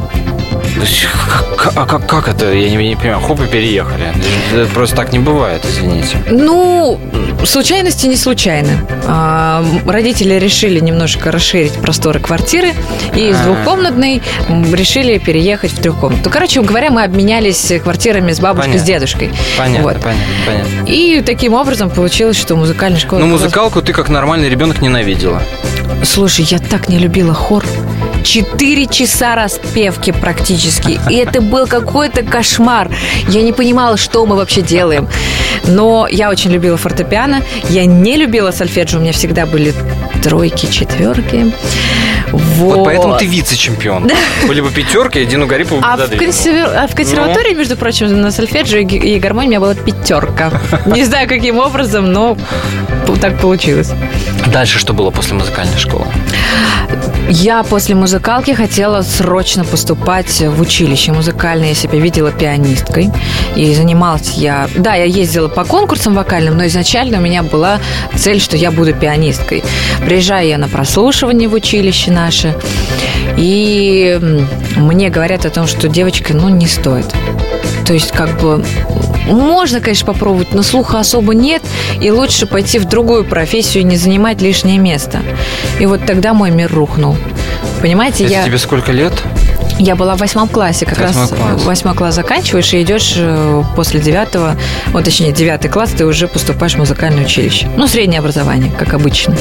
А 1.76 1.86
как, 1.86 2.08
как 2.08 2.28
это? 2.28 2.52
Я 2.54 2.70
не, 2.70 2.90
не 2.90 2.96
понимаю. 2.96 3.22
Хоп, 3.22 3.42
и 3.42 3.48
переехали. 3.48 4.14
Это 4.54 4.70
просто 4.74 4.96
так 4.96 5.12
не 5.12 5.20
бывает, 5.20 5.64
извините. 5.66 6.18
Ну, 6.30 7.00
случайности 7.46 8.08
не 8.08 8.16
случайны. 8.16 8.78
А, 9.08 9.64
Родители 9.86 10.36
решили 10.36 10.80
немножко 10.80 11.32
расширить 11.32 11.74
просторы 11.74 12.20
квартиры 12.20 12.74
и 13.16 13.30
из 13.30 13.40
А. 13.40 13.44
двухкомнатной 13.46 14.22
решили 14.74 15.18
переехать 15.18 15.72
в 15.72 15.82
трехкомнатную. 15.82 16.32
Короче 16.32 16.62
говоря, 16.62 16.92
мы 16.92 17.04
обменялись 17.04 17.74
квартирами 17.84 18.32
с 18.32 18.40
бабушкой, 18.40 18.74
с 18.80 18.82
Понятно. 18.82 18.88
дедушкой. 18.94 19.32
Понятно, 19.58 19.84
Вот. 19.84 20.02
понятно, 20.02 20.24
понятно. 20.46 20.86
И 20.88 21.22
таким 21.22 21.54
образом 21.54 21.90
получилось, 21.90 22.38
что 22.38 22.56
музыкальная 22.56 23.00
школа... 23.00 23.20
Ну, 23.20 23.28
музыкалку 23.28 23.82
ты 23.82 23.94
как 23.94 24.10
нормальный 24.10 24.50
ребенок 24.50 24.82
ненавидела. 24.82 25.42
Слушай, 26.04 26.46
я 26.50 26.60
так 26.60 26.90
не 26.90 26.98
любила 26.98 27.34
хор. 27.34 27.64
Четыре 28.24 28.88
часа 28.88 29.36
распевки 29.36 30.12
практически. 30.12 31.00
И 31.10 31.16
это 31.16 31.42
был 31.42 31.68
какой-то 31.68 32.24
кошмар. 32.24 32.90
Я 33.28 33.42
не 33.42 33.54
понимала, 33.54 33.98
что 33.98 34.26
мы 34.26 34.36
вообще 34.36 34.62
делаем. 34.62 35.08
Но 35.66 36.08
я 36.10 36.30
очень 36.30 36.52
любила 36.52 36.78
фортепиано. 36.78 37.42
Я 37.70 37.86
не 37.86 38.16
любила 38.18 38.52
сольфеджио. 38.52 39.00
У 39.00 39.02
меня 39.02 39.14
всегда 39.14 39.46
были 39.46 39.74
тройки, 40.22 40.68
четверки. 40.72 41.54
Вот. 42.32 42.78
Вот 42.78 42.86
поэтому 42.86 43.18
ты 43.18 43.26
вице-чемпион. 43.26 44.10
Были 44.48 44.62
бы 44.62 44.70
пятерки, 44.72 45.26
Дину 45.26 45.48
Гарипову 45.48 45.82
А 45.84 45.98
в, 45.98 46.02
а 46.02 46.88
в 46.88 46.96
консерватории, 46.96 47.54
между 47.54 47.76
прочим, 47.76 48.22
на 48.22 48.32
сольфеджио 48.32 48.80
и, 48.80 48.86
и 48.86 49.20
гармонии 49.20 49.48
у 49.48 49.50
меня 49.52 49.60
была 49.60 49.76
пятерка. 49.76 50.52
Не 50.86 51.04
знаю, 51.04 51.28
каким 51.28 51.58
образом, 51.60 52.12
но 52.12 52.38
так 53.20 53.40
получилось. 53.40 53.92
Дальше 54.48 54.80
что 54.80 54.94
было 54.94 55.12
после 55.12 55.36
музыкальной 55.36 55.78
школы? 55.78 56.06
Я 57.34 57.64
после 57.64 57.96
музыкалки 57.96 58.52
хотела 58.52 59.04
срочно 59.04 59.64
поступать 59.64 60.42
в 60.42 60.60
училище 60.60 61.14
музыкальное. 61.14 61.70
Я 61.70 61.76
себя 61.76 61.98
видела 61.98 62.30
пианисткой. 62.30 63.10
И 63.56 63.74
занималась 63.74 64.34
я... 64.34 64.68
Да, 64.76 64.96
я 64.96 65.06
ездила 65.06 65.48
по 65.48 65.64
конкурсам 65.64 66.14
вокальным, 66.14 66.58
но 66.58 66.66
изначально 66.66 67.20
у 67.20 67.22
меня 67.22 67.42
была 67.42 67.80
цель, 68.18 68.42
что 68.42 68.58
я 68.58 68.70
буду 68.70 68.94
пианисткой. 68.94 69.64
Приезжаю 70.06 70.50
я 70.50 70.58
на 70.58 70.68
прослушивание 70.68 71.48
в 71.48 71.54
училище 71.54 72.12
наше. 72.12 72.54
И 73.38 74.20
мне 74.76 75.10
говорят 75.10 75.46
о 75.46 75.50
том, 75.52 75.68
что 75.68 75.88
девочка, 75.88 76.34
ну, 76.34 76.50
не 76.50 76.68
стоит. 76.68 77.16
То 77.86 77.94
есть, 77.94 78.12
как 78.12 78.42
бы, 78.42 78.62
можно, 79.28 79.80
конечно, 79.80 80.06
попробовать, 80.12 80.54
но 80.54 80.64
слуха 80.64 81.00
особо 81.00 81.34
нет, 81.34 81.62
и 82.00 82.12
лучше 82.12 82.46
пойти 82.46 82.80
в 82.80 82.86
другую 82.86 83.24
профессию 83.26 83.82
и 83.82 83.86
не 83.86 83.98
занимать 83.98 84.42
лишнее 84.42 84.78
место. 84.78 85.20
И 85.80 85.86
вот 85.86 86.06
тогда 86.06 86.34
мой 86.34 86.52
мир 86.52 86.72
рухнул. 86.74 87.16
Понимаете, 87.82 88.26
Это 88.26 88.34
я, 88.34 88.44
тебе 88.46 88.58
сколько 88.58 88.92
лет? 88.92 89.14
я 89.80 89.96
была 89.96 90.16
в 90.16 90.20
восьмом 90.20 90.48
классе, 90.48 90.86
как 90.86 91.00
Восьмой 91.00 91.22
раз 91.22 91.30
класс. 91.32 91.64
восьмой 91.64 91.96
класс 91.96 92.16
заканчиваешь 92.16 92.72
и 92.74 92.82
идешь 92.84 93.14
э, 93.18 93.64
после 93.76 94.00
девятого, 94.00 94.56
вот 94.88 95.04
точнее 95.06 95.32
девятый 95.32 95.72
класс, 95.72 95.92
ты 95.92 96.06
уже 96.06 96.28
поступаешь 96.28 96.74
в 96.76 96.78
музыкальное 96.78 97.24
училище. 97.26 97.68
Ну, 97.78 97.88
среднее 97.88 98.20
образование, 98.20 98.72
как 98.78 98.94
обычно. 98.94 99.36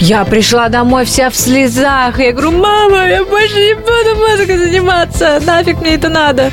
Я 0.00 0.24
пришла 0.24 0.68
домой 0.68 1.06
вся 1.06 1.30
в 1.30 1.36
слезах. 1.36 2.18
Я 2.18 2.32
говорю, 2.32 2.50
мама, 2.52 3.08
я 3.08 3.24
больше 3.24 3.54
не 3.54 3.74
буду 3.74 4.16
музыкой 4.28 4.58
заниматься. 4.58 5.40
Нафиг 5.46 5.80
мне 5.80 5.94
это 5.94 6.08
надо. 6.10 6.50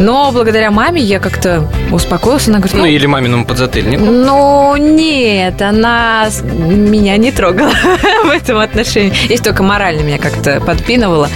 Но 0.00 0.30
благодаря 0.32 0.70
маме 0.70 1.02
я 1.02 1.18
как-то 1.18 1.68
успокоилась. 1.92 2.46
Она 2.48 2.58
говорит, 2.58 2.74
Ну, 2.76 2.82
ну, 2.82 2.86
или 2.86 3.06
маминому 3.06 3.44
подзатыльнику. 3.44 4.04
ну, 4.04 4.76
нет, 4.76 5.60
она 5.62 6.28
меня 6.42 7.16
не 7.16 7.32
трогала 7.32 7.72
в 8.24 8.28
этом 8.30 8.58
отношении. 8.58 9.12
Есть 9.28 9.44
только 9.44 9.62
морально 9.62 10.02
меня 10.02 10.18
как-то 10.18 10.60
подпинывала. 10.60 11.28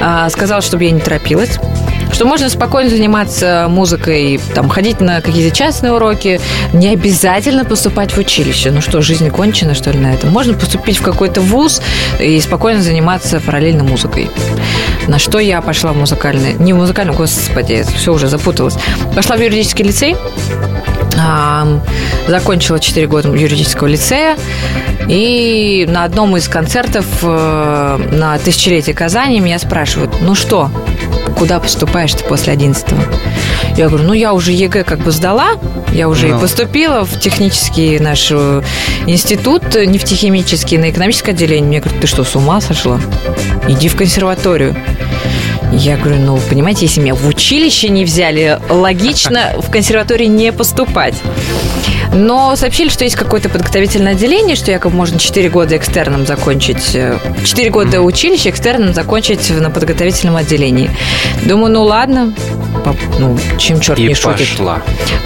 А, 0.00 0.28
Сказала, 0.30 0.60
чтобы 0.62 0.84
я 0.84 0.90
не 0.90 1.00
торопилась. 1.00 1.58
Что 2.10 2.26
можно 2.26 2.48
спокойно 2.48 2.90
заниматься 2.90 3.66
музыкой, 3.68 4.40
там, 4.54 4.68
ходить 4.68 5.00
на 5.00 5.20
какие-то 5.20 5.54
частные 5.54 5.92
уроки, 5.92 6.40
не 6.72 6.88
обязательно 6.88 7.64
поступать 7.64 8.12
в 8.12 8.18
училище. 8.18 8.70
Ну 8.70 8.80
что, 8.80 9.02
жизнь 9.02 9.30
кончена, 9.30 9.74
что 9.74 9.90
ли, 9.90 9.98
на 9.98 10.12
этом? 10.12 10.30
Можно 10.30 10.54
поступить 10.54 10.98
в 10.98 11.02
какой-то 11.02 11.40
вуз 11.40 11.80
и 12.20 12.40
спокойно 12.40 12.82
заниматься 12.82 13.40
параллельно 13.40 13.84
музыкой. 13.84 14.30
На 15.08 15.18
что 15.18 15.38
я 15.38 15.60
пошла 15.60 15.92
в 15.92 15.96
музыкальный... 15.96 16.54
Не 16.54 16.72
в 16.72 16.76
музыкальный, 16.76 17.14
господи, 17.14 17.84
все 17.96 18.12
уже 18.12 18.28
запуталась. 18.28 18.76
Пошла 19.14 19.36
в 19.36 19.40
юридический 19.40 19.84
лицей, 19.84 20.16
закончила 22.28 22.78
4 22.78 23.06
года 23.06 23.28
юридического 23.28 23.88
лицея. 23.88 24.36
И 25.08 25.86
на 25.88 26.04
одном 26.04 26.36
из 26.36 26.48
концертов 26.48 27.06
э, 27.22 27.98
на 28.12 28.38
тысячелетие 28.38 28.94
Казани 28.94 29.40
меня 29.40 29.58
спрашивают, 29.58 30.14
ну 30.20 30.34
что, 30.34 30.70
куда 31.36 31.58
поступаешь-то 31.58 32.24
после 32.24 32.52
11 32.52 32.86
Я 33.76 33.88
говорю, 33.88 34.04
ну 34.04 34.12
я 34.12 34.32
уже 34.32 34.52
ЕГЭ 34.52 34.84
как 34.84 35.00
бы 35.00 35.10
сдала, 35.10 35.52
я 35.92 36.08
уже 36.08 36.28
Ну. 36.28 36.38
и 36.38 36.40
поступила 36.40 37.04
в 37.04 37.18
технический 37.18 37.98
наш 37.98 38.28
э, 38.30 38.62
институт, 39.06 39.74
э, 39.74 39.86
нефтехимический, 39.86 40.78
на 40.78 40.90
экономическое 40.90 41.32
отделение. 41.32 41.66
Мне 41.66 41.80
говорят, 41.80 42.00
ты 42.00 42.06
что, 42.06 42.22
с 42.24 42.36
ума 42.36 42.60
сошла? 42.60 43.00
Иди 43.68 43.88
в 43.88 43.96
консерваторию. 43.96 44.76
Я 45.72 45.96
говорю, 45.96 46.20
ну, 46.20 46.38
понимаете, 46.48 46.86
если 46.86 47.00
меня 47.00 47.14
в 47.14 47.26
училище 47.26 47.88
не 47.88 48.04
взяли, 48.04 48.58
логично 48.68 49.54
в 49.58 49.70
консерватории 49.70 50.26
не 50.26 50.52
поступать. 50.52 51.14
Но 52.14 52.54
сообщили, 52.56 52.90
что 52.90 53.04
есть 53.04 53.16
какое-то 53.16 53.48
подготовительное 53.48 54.12
отделение, 54.12 54.54
что 54.54 54.70
якобы 54.70 54.94
можно 54.94 55.18
4 55.18 55.48
года 55.48 55.76
экстерном 55.76 56.26
закончить, 56.26 56.94
4 57.44 57.70
года 57.70 58.02
училища 58.02 58.50
экстерном 58.50 58.92
закончить 58.92 59.48
на 59.50 59.70
подготовительном 59.70 60.36
отделении. 60.36 60.90
Думаю, 61.46 61.72
ну 61.72 61.84
ладно, 61.84 62.34
ну, 63.18 63.38
чем 63.56 63.80
черт 63.80 63.98
И 63.98 64.08
не 64.08 64.14
шутит. 64.14 64.50
пошла. 64.50 64.82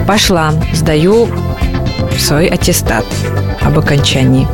Пошла, 0.06 0.52
сдаю 0.72 1.28
свой 2.18 2.46
аттестат 2.46 3.04
об 3.62 3.78
окончании 3.78 4.46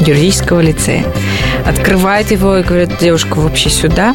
юридического 0.00 0.60
лицея. 0.60 1.04
Открывает 1.66 2.30
его 2.30 2.56
и 2.56 2.62
говорит, 2.62 2.98
девушка, 3.00 3.34
вообще 3.34 3.68
сюда? 3.68 4.14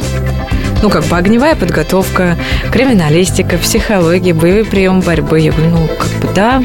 Ну, 0.82 0.90
как 0.90 1.04
бы 1.04 1.16
огневая 1.16 1.56
подготовка, 1.56 2.36
криминалистика, 2.70 3.56
психология, 3.58 4.34
боевые 4.34 4.64
приемы 4.64 5.02
борьбы. 5.02 5.40
Я 5.40 5.52
говорю, 5.52 5.70
ну, 5.70 5.88
как 5.98 6.10
бы 6.20 6.28
да, 6.34 6.62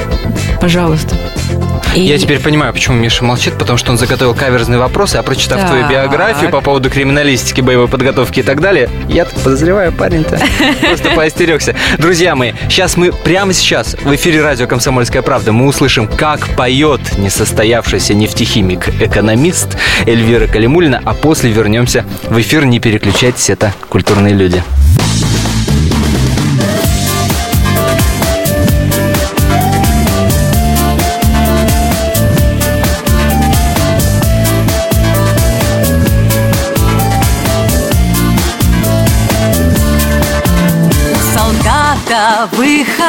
пожалуйста. 0.59 1.15
И- 1.95 2.01
Я 2.01 2.17
теперь 2.17 2.39
понимаю, 2.39 2.71
почему 2.73 2.95
Миша 2.95 3.23
молчит, 3.25 3.55
потому 3.57 3.77
что 3.77 3.91
он 3.91 3.97
заготовил 3.97 4.33
каверзные 4.33 4.79
вопросы, 4.79 5.17
а 5.17 5.23
прочитав 5.23 5.59
Так. 5.59 5.69
твою 5.69 5.89
биографию 5.89 6.49
по 6.49 6.61
поводу 6.61 6.89
криминалистики, 6.89 7.59
боевой 7.61 7.87
подготовки 7.89 8.39
и 8.39 8.43
так 8.43 8.61
далее, 8.61 8.89
я 9.09 9.25
так 9.25 9.33
подозреваю, 9.35 9.91
парень-то 9.91 10.39
просто 10.81 11.09
поостерегся. 11.11 11.75
Друзья 11.97 12.35
мои, 12.35 12.53
сейчас 12.69 12.95
мы, 12.95 13.11
прямо 13.11 13.51
сейчас, 13.53 13.95
в 14.01 14.15
эфире 14.15 14.41
радио 14.41 14.67
«Комсомольская 14.67 15.21
правда» 15.21 15.51
мы 15.51 15.65
услышим, 15.67 16.07
как 16.07 16.47
поет 16.55 17.01
несостоявшийся 17.17 18.13
нефтехимик-экономист 18.13 19.77
Эльвира 20.05 20.47
Калимулина, 20.47 21.01
а 21.03 21.13
после 21.13 21.51
вернемся 21.51 22.05
в 22.29 22.39
эфир. 22.39 22.65
Не 22.65 22.79
переключайтесь, 22.79 23.49
это 23.49 23.73
«Культурные 23.89 24.33
люди». 24.33 24.63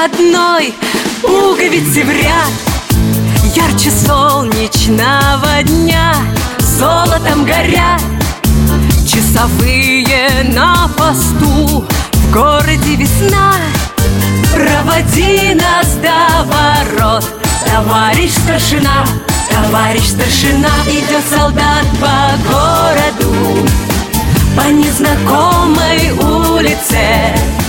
Выходной 0.02 0.74
Пуговицы 1.22 2.04
в 2.04 2.10
ряд. 2.10 2.52
Ярче 3.54 3.90
солнечного 3.90 5.62
дня 5.62 6.14
Золотом 6.58 7.44
горят 7.44 8.00
Часовые 9.06 10.44
на 10.54 10.88
посту 10.96 11.84
В 12.12 12.32
городе 12.32 12.96
весна. 12.96 13.54
Проводи 14.52 15.54
нас 15.54 15.94
до 15.96 16.44
ворот. 16.44 17.24
Товарищ 17.66 18.32
старшина 18.32 19.04
Товарищ 19.50 20.04
старшина 20.04 20.70
Идет 20.88 21.24
солдат 21.30 21.86
по 22.00 22.50
городу. 22.50 23.68
По 24.56 24.68
незнакомой 24.68 26.10
улице 26.12 27.61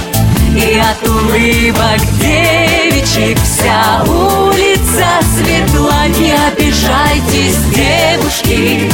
И 0.56 0.80
от 0.80 1.10
улыбок 1.10 2.00
девичек 2.20 3.40
вся 3.42 4.04
улица 4.04 5.08
светла. 5.36 6.08
Не 6.20 6.34
обижайтесь, 6.34 7.58
девушки 7.74 8.92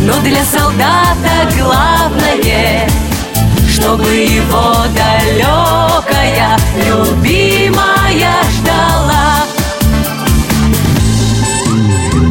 Но 0.00 0.20
для 0.22 0.44
солдата 0.44 1.48
главное 1.56 2.88
Чтобы 3.70 4.08
его 4.08 4.74
далекая 4.96 6.58
любимая 6.76 8.34
ждала. 8.58 9.44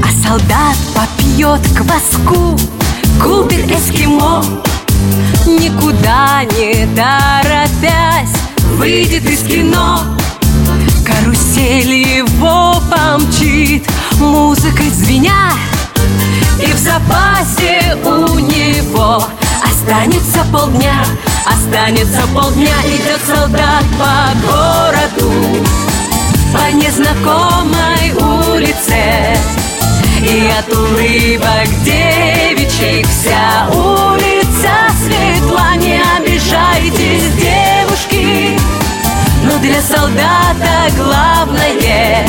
А 0.03 0.27
солдат 0.27 0.77
попьет 0.93 1.61
кваску, 1.73 2.57
купит 3.21 3.71
эскимо 3.71 4.43
Никуда 5.45 6.43
не 6.43 6.87
торопясь, 6.95 8.35
выйдет 8.77 9.25
из 9.29 9.43
кино. 9.43 10.17
Карусель 11.05 11.93
его 11.93 12.81
помчит, 12.89 13.85
музыкой 14.19 14.89
звеня 14.89 15.51
И 16.59 16.71
в 16.71 16.77
запасе 16.77 17.97
у 18.03 18.37
него 18.39 19.23
останется 19.63 20.45
полдня 20.51 21.03
Останется 21.45 22.21
полдня, 22.33 22.75
идет 22.85 23.19
солдат 23.25 23.83
по 23.97 24.47
городу 24.47 25.31
по 26.53 26.71
незнакомой 26.73 28.11
улице. 28.13 29.37
И 30.21 30.51
от 30.57 30.71
улыбок 30.75 31.67
девичек 31.83 33.07
вся 33.07 33.69
улица 33.73 34.40
светла 35.03 35.75
Не 35.75 36.01
обижайтесь, 36.17 37.33
девушки. 37.35 38.57
Но 39.43 39.57
для 39.59 39.81
солдата 39.81 40.89
главное 40.95 42.27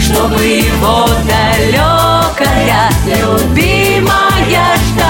Чтобы 0.00 0.42
его 0.42 1.06
далекая 1.26 2.90
любимая 3.06 4.76
ждала 4.88 5.05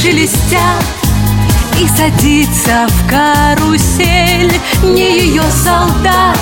шелестят 0.00 0.84
И 1.78 1.86
садится 1.86 2.86
в 2.88 3.08
карусель. 3.08 4.52
Не 4.82 5.26
ее 5.26 5.42
солдат 5.64 6.38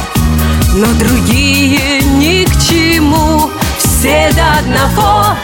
Но 0.75 0.87
другие 0.99 2.01
ни 2.03 2.45
к 2.45 2.53
чему, 2.61 3.51
все 3.79 4.31
до 4.35 4.59
одного. 4.59 5.37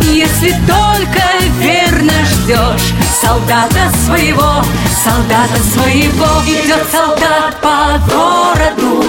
Если 0.00 0.52
только 0.66 1.22
верно 1.58 2.12
ждешь 2.24 2.94
солдата 3.20 3.90
своего 4.04 4.62
Солдата 5.04 5.62
своего 5.72 6.26
идет 6.46 6.86
солдат 6.90 7.60
по 7.60 7.98
городу 8.10 9.04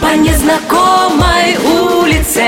по 0.00 0.16
незнакомой 0.16 1.56
улице. 1.58 2.44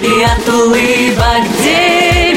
И 0.00 0.22
от 0.22 0.48
улыбок 0.48 1.44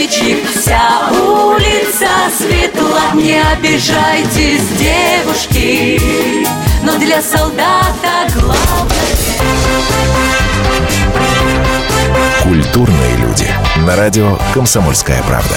девичьих 0.06 0.50
вся 0.50 1.10
улица 1.12 2.08
светла 2.38 3.14
Не 3.14 3.42
обижайтесь, 3.42 4.68
девушки, 4.78 6.00
но 6.84 6.98
для 7.00 7.22
солдата 7.22 8.28
главное 8.34 8.96
Культурные 12.44 13.18
люди. 13.18 13.48
На 13.86 13.96
радио 13.96 14.38
«Комсомольская 14.54 15.22
правда». 15.24 15.56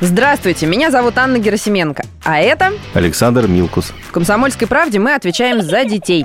Здравствуйте, 0.00 0.66
меня 0.66 0.92
зовут 0.92 1.18
Анна 1.18 1.38
Герасименко. 1.38 2.04
А 2.24 2.38
это 2.38 2.72
Александр 2.94 3.48
Милкус. 3.48 3.92
в 4.06 4.12
«Комсомольской 4.12 4.68
правде» 4.68 5.00
мы 5.00 5.14
отвечаем 5.14 5.60
за 5.60 5.84
детей. 5.84 6.24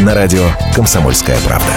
На 0.00 0.14
радио 0.14 0.44
«Комсомольская 0.74 1.38
правда». 1.40 1.72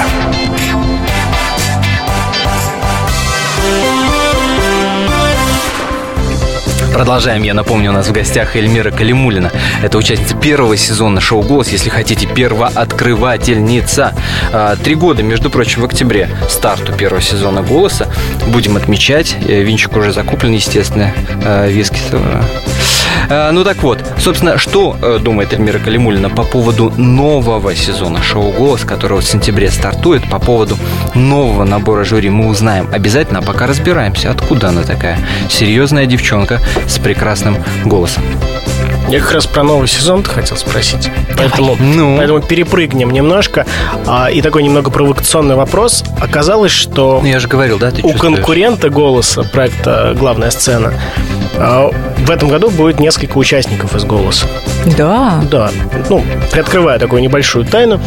Продолжаем. 6.94 7.44
Я 7.44 7.54
напомню, 7.54 7.92
у 7.92 7.94
нас 7.94 8.08
в 8.08 8.12
гостях 8.12 8.56
Эльмира 8.56 8.92
Калимулина. 8.92 9.52
Это 9.84 9.98
участница 9.98 10.36
первого 10.36 10.76
сезона 10.76 11.22
шоу 11.22 11.42
«Голос», 11.44 11.70
если 11.70 11.90
хотите, 11.90 12.26
первооткрывательница. 12.28 14.14
А, 14.52 14.76
Три 14.76 14.96
года, 14.96 15.24
между 15.24 15.50
прочим, 15.50 15.82
в 15.84 15.86
октябре 15.86 16.30
старту 16.50 16.92
первого 16.92 17.22
сезона 17.22 17.62
«Голоса». 17.62 18.08
Будем 18.48 18.76
отмечать. 18.76 19.36
Э, 19.48 19.62
Винчик 19.62 19.96
уже 19.96 20.12
закуплен, 20.12 20.52
естественно. 20.54 21.14
э, 21.44 21.70
Виски. 21.70 22.00
А, 22.12 22.44
Ну 23.30 23.64
так 23.64 23.84
вот, 23.84 24.04
собственно, 24.18 24.58
что 24.58 24.98
э, 25.02 25.20
думает 25.22 25.54
Эльмира 25.54 25.80
Калимулина 25.80 26.30
по 26.30 26.44
поводу 26.44 26.92
нового 26.98 27.76
сезона 27.76 28.22
шоу 28.24 28.52
«Голос», 28.52 28.82
который 28.82 29.14
вот 29.14 29.24
в 29.24 29.28
сентябре 29.28 29.70
стартует, 29.70 30.28
по 30.30 30.40
поводу 30.40 30.78
нового 31.14 31.64
набора 31.64 32.04
жюри 32.04 32.30
мы 32.30 32.48
узнаем 32.48 32.88
обязательно, 32.92 33.40
а 33.40 33.42
пока 33.42 33.68
разбираемся, 33.68 34.32
откуда 34.32 34.70
она 34.70 34.84
такая 34.84 35.18
серьезная 35.50 36.06
девчонка 36.06 36.60
с 36.88 36.98
прекрасным 36.98 37.58
голосом. 37.86 38.24
Я 39.10 39.20
как 39.20 39.32
раз 39.32 39.48
про 39.48 39.64
новый 39.64 39.88
сезон 39.88 40.24
хотел 40.24 40.56
спросить. 40.56 41.10
Поэтому, 41.36 41.76
Ну? 41.80 42.16
поэтому 42.18 42.42
перепрыгнем 42.42 43.10
немножко. 43.12 43.66
А, 44.06 44.30
и 44.30 44.42
такой 44.42 44.62
немного 44.64 44.92
провокационный 44.92 45.56
вопрос. 45.56 46.04
Оказалось, 46.22 46.72
что 46.72 47.20
Ну, 47.22 47.28
я 47.28 47.40
же 47.40 47.48
говорил, 47.48 47.80
да, 47.80 47.90
ты 47.90 48.02
у 48.04 48.12
чувствуешь? 48.12 48.36
конкурента 48.36 48.90
голоса 48.90 49.44
проекта 49.44 50.16
«Главная 50.18 50.52
сцена» 50.52 50.94
а, 51.58 51.90
в 52.20 52.30
этом 52.30 52.50
году 52.50 52.70
будет 52.70 53.00
несколько 53.00 53.38
участников 53.38 53.96
из 53.96 54.04
«Голоса». 54.06 54.46
Да. 54.98 55.42
Да, 55.52 55.72
ну, 56.10 56.24
приоткрывая 56.52 57.00
такую 57.00 57.22
небольшую 57.22 57.66
тайну. 57.66 58.00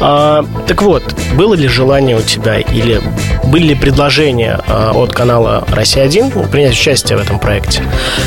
А, 0.00 0.44
так 0.66 0.82
вот, 0.82 1.02
было 1.34 1.54
ли 1.54 1.68
желание 1.68 2.16
у 2.16 2.22
тебя 2.22 2.58
или 2.58 3.00
были 3.44 3.68
ли 3.68 3.74
предложения 3.74 4.60
а, 4.68 4.92
от 4.94 5.12
канала 5.12 5.64
«Россия-1» 5.72 6.48
принять 6.50 6.72
участие 6.72 7.18
в 7.18 7.20
этом 7.20 7.38
проекте? 7.38 7.82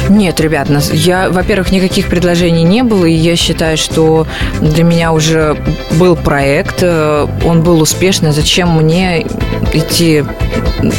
Нет, 0.09 0.39
ребят, 0.39 0.69
нас, 0.69 0.91
я, 0.91 1.29
во-первых, 1.29 1.71
никаких 1.71 2.07
предложений 2.07 2.63
не 2.63 2.83
было, 2.83 3.05
и 3.05 3.13
я 3.13 3.35
считаю, 3.35 3.77
что 3.77 4.27
для 4.59 4.83
меня 4.83 5.11
уже 5.11 5.57
был 5.93 6.15
проект, 6.15 6.79
э, 6.81 7.27
он 7.45 7.61
был 7.61 7.81
успешный. 7.81 8.31
Зачем 8.31 8.75
мне 8.77 9.25
идти 9.73 10.23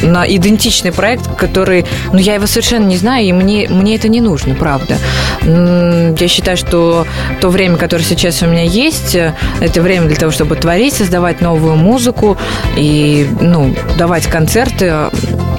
на 0.02 0.26
идентичный 0.26 0.92
проект, 0.92 1.34
который, 1.36 1.84
ну, 2.12 2.18
я 2.18 2.34
его 2.34 2.46
совершенно 2.46 2.86
не 2.86 2.96
знаю, 2.96 3.26
и 3.26 3.32
мне, 3.32 3.68
мне 3.68 3.96
это 3.96 4.08
не 4.08 4.20
нужно, 4.20 4.54
правда. 4.54 4.96
Я 5.42 6.28
считаю, 6.28 6.56
что 6.56 7.03
то 7.40 7.48
время, 7.48 7.76
которое 7.76 8.04
сейчас 8.04 8.42
у 8.42 8.46
меня 8.46 8.64
есть, 8.64 9.14
э, 9.14 9.34
это 9.60 9.82
время 9.82 10.06
для 10.06 10.16
того, 10.16 10.32
чтобы 10.32 10.56
творить, 10.56 10.94
создавать 10.94 11.40
новую 11.40 11.76
музыку 11.76 12.36
и, 12.76 13.28
ну, 13.40 13.74
давать 13.98 14.26
концерты. 14.26 15.10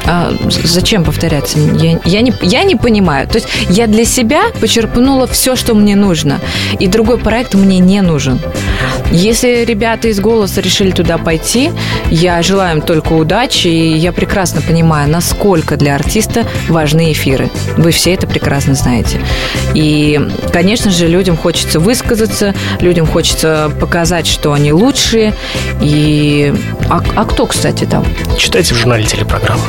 А 0.08 0.32
зачем 0.64 1.04
повторяться? 1.04 1.58
Я, 1.60 2.00
я, 2.06 2.22
не, 2.22 2.34
я 2.42 2.64
не 2.64 2.76
понимаю. 2.76 3.28
То 3.28 3.36
есть 3.36 3.48
я 3.70 3.88
для 3.88 4.06
себя 4.06 4.44
почерпнула 4.60 5.28
все, 5.28 5.56
что 5.56 5.74
мне 5.74 5.96
нужно. 5.96 6.40
И 6.80 6.88
другой 6.88 7.18
проект 7.18 7.56
мне 7.56 7.80
не 7.80 8.02
нужен. 8.02 8.40
Если 9.12 9.66
ребята 9.66 10.08
из 10.08 10.20
«Голоса» 10.20 10.62
решили 10.62 10.92
туда 10.92 11.18
пойти, 11.18 11.72
я 12.10 12.42
желаю 12.42 12.78
им 12.78 12.82
только 12.82 13.14
удачи. 13.14 13.68
И 13.68 13.98
я 13.98 14.12
прекрасно 14.12 14.62
понимаю, 14.62 15.10
насколько 15.10 15.78
для 15.78 15.96
артиста 15.96 16.46
важны 16.68 17.12
эфиры. 17.12 17.50
Вы 17.78 17.92
все 17.92 18.14
это 18.14 18.28
прекрасно 18.28 18.76
знаете. 18.76 19.20
И, 19.74 20.20
конечно 20.52 20.92
же, 20.92 21.08
людям 21.08 21.38
хочется 21.38 21.80
высказаться, 21.80 22.54
людям 22.80 23.06
хочется 23.08 23.72
показать, 23.80 24.28
что 24.28 24.54
они 24.54 24.72
лучшие. 24.72 25.34
И... 25.82 26.54
А, 26.90 27.02
а 27.16 27.26
кто, 27.26 27.46
кстати, 27.46 27.86
там? 27.86 28.06
Читайте 28.38 28.76
в 28.76 28.78
журнале 28.78 29.06
телепрограммы. 29.06 29.62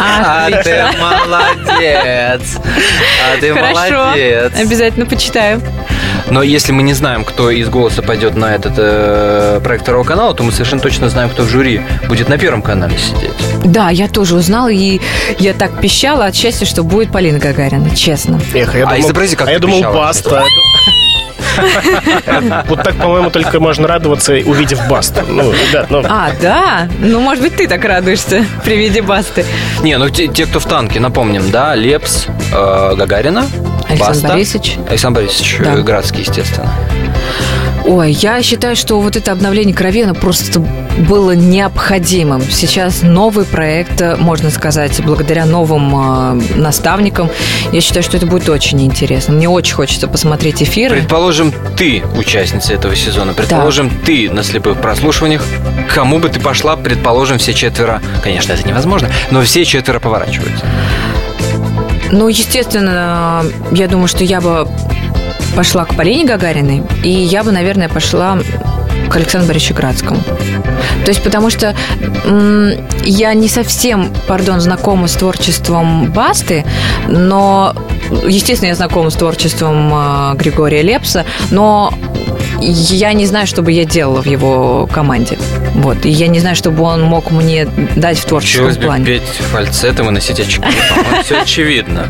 А 0.00 0.50
ты 0.62 0.84
молодец! 0.98 2.58
А 2.58 3.40
ты 3.40 3.52
Хорошо, 3.54 4.04
молодец! 4.04 4.52
обязательно 4.58 5.06
почитаю. 5.06 5.62
Но 6.28 6.42
если 6.42 6.72
мы 6.72 6.82
не 6.82 6.92
знаем, 6.94 7.24
кто 7.24 7.50
из 7.50 7.68
«Голоса» 7.68 8.02
пойдет 8.02 8.36
на 8.36 8.54
этот 8.54 8.74
э, 8.76 9.60
проект 9.64 9.82
второго 9.82 10.04
канала, 10.04 10.34
то 10.34 10.42
мы 10.42 10.52
совершенно 10.52 10.80
точно 10.80 11.08
знаем, 11.08 11.28
кто 11.30 11.42
в 11.42 11.48
жюри 11.48 11.80
будет 12.08 12.28
на 12.28 12.38
первом 12.38 12.62
канале 12.62 12.96
сидеть. 12.98 13.32
Да, 13.64 13.90
я 13.90 14.08
тоже 14.08 14.36
узнала, 14.36 14.68
и 14.68 15.00
я 15.38 15.54
так 15.54 15.80
пищала 15.80 16.26
от 16.26 16.34
счастья, 16.36 16.66
что 16.66 16.84
будет 16.84 17.10
Полина 17.10 17.38
Гагарина, 17.38 17.94
честно. 17.96 18.40
Эх, 18.54 18.74
я 18.74 18.84
А 18.84 18.90
думал, 18.90 19.00
изобрази, 19.00 19.36
как 19.36 19.48
а 19.48 19.52
я 19.52 19.58
думал, 19.58 19.78
пищала. 19.78 20.44
Вот 22.68 22.82
так, 22.82 22.94
по-моему, 22.96 23.30
только 23.30 23.60
можно 23.60 23.86
радоваться, 23.88 24.32
увидев 24.32 24.80
басту. 24.88 25.20
Ну, 25.28 25.52
ребят, 25.52 25.86
ну, 25.90 26.02
А, 26.08 26.30
да? 26.40 26.88
Ну, 26.98 27.20
может 27.20 27.42
быть, 27.42 27.56
ты 27.56 27.66
так 27.68 27.84
радуешься 27.84 28.44
при 28.64 28.76
виде 28.76 29.02
басты. 29.02 29.44
Не, 29.82 29.96
ну 29.98 30.08
те, 30.10 30.28
те, 30.28 30.46
кто 30.46 30.60
в 30.60 30.66
танке, 30.66 31.00
напомним, 31.00 31.50
да, 31.50 31.74
Лепс, 31.74 32.26
э, 32.52 32.94
Гагарина, 32.96 33.46
Александр 33.88 33.98
Баста. 34.14 34.28
Борисович. 34.28 34.76
Александр 34.88 35.20
Борисович 35.20 35.56
Да. 35.60 35.74
э, 35.74 35.80
Градский, 35.82 36.20
естественно. 36.20 36.70
Ой, 37.90 38.12
я 38.12 38.40
считаю, 38.40 38.76
что 38.76 39.00
вот 39.00 39.16
это 39.16 39.32
обновление 39.32 39.74
крови, 39.74 40.02
оно 40.02 40.14
просто 40.14 40.60
было 40.60 41.32
необходимым. 41.32 42.40
Сейчас 42.40 43.02
новый 43.02 43.44
проект, 43.44 44.00
э, 44.00 44.14
можно 44.14 44.50
сказать, 44.50 45.02
благодаря 45.04 45.44
новым 45.44 45.92
э, 45.96 46.40
наставникам. 46.54 47.28
Я 47.72 47.80
считаю, 47.80 48.04
что 48.04 48.16
это 48.16 48.26
будет 48.26 48.48
очень 48.48 48.80
интересно. 48.80 49.34
Мне 49.34 49.48
очень 49.48 49.74
хочется 49.74 50.06
посмотреть 50.06 50.62
эфиры. 50.62 50.98
Предположим, 50.98 51.52
ты 51.76 52.04
участница 52.16 52.74
этого 52.74 52.94
сезона. 52.94 53.32
Предположим, 53.32 53.90
ты 54.06 54.30
на 54.30 54.44
слепых 54.44 54.80
прослушиваниях. 54.80 55.42
Кому 55.92 56.20
бы 56.20 56.28
ты 56.28 56.38
пошла, 56.38 56.76
предположим, 56.76 57.38
все 57.38 57.52
четверо. 57.52 58.00
Конечно, 58.22 58.52
это 58.52 58.68
невозможно, 58.68 59.08
но 59.32 59.42
все 59.42 59.64
четверо 59.64 59.98
поворачиваются. 59.98 60.64
Ну, 62.12 62.28
естественно, 62.28 63.44
я 63.72 63.88
думаю, 63.88 64.06
что 64.06 64.22
я 64.22 64.40
бы 64.40 64.68
пошла 65.54 65.84
к 65.84 65.94
Полине 65.94 66.24
Гагариной, 66.24 66.82
и 67.02 67.10
я 67.10 67.42
бы, 67.44 67.52
наверное, 67.52 67.88
пошла 67.88 68.38
к 69.08 69.16
Александру 69.16 69.48
Борисовичу 69.48 69.74
Градскому. 69.74 70.20
То 71.04 71.10
есть, 71.10 71.22
потому 71.22 71.50
что 71.50 71.74
я 73.04 73.34
не 73.34 73.48
совсем, 73.48 74.12
пардон, 74.28 74.60
знакома 74.60 75.08
с 75.08 75.12
творчеством 75.14 76.10
Басты, 76.12 76.64
но, 77.08 77.74
естественно, 78.26 78.68
я 78.68 78.74
знакома 78.74 79.10
с 79.10 79.14
творчеством 79.14 79.90
э, 79.92 80.34
Григория 80.36 80.82
Лепса, 80.82 81.24
но 81.50 81.92
я 82.60 83.12
не 83.12 83.26
знаю, 83.26 83.46
что 83.46 83.62
бы 83.62 83.72
я 83.72 83.84
делала 83.84 84.22
в 84.22 84.26
его 84.26 84.88
команде. 84.92 85.38
Вот. 85.74 86.04
И 86.04 86.10
я 86.10 86.26
не 86.26 86.40
знаю, 86.40 86.56
чтобы 86.56 86.82
он 86.82 87.02
мог 87.02 87.30
мне 87.30 87.66
дать 87.96 88.18
в 88.18 88.24
творческом 88.24 88.68
бы 88.68 88.74
плане. 88.74 89.04
петь 89.04 89.22
фальцетом 89.22 90.08
и 90.08 90.10
носить 90.10 90.40
очки. 90.40 90.62
Все 91.24 91.40
очевидно. 91.40 92.06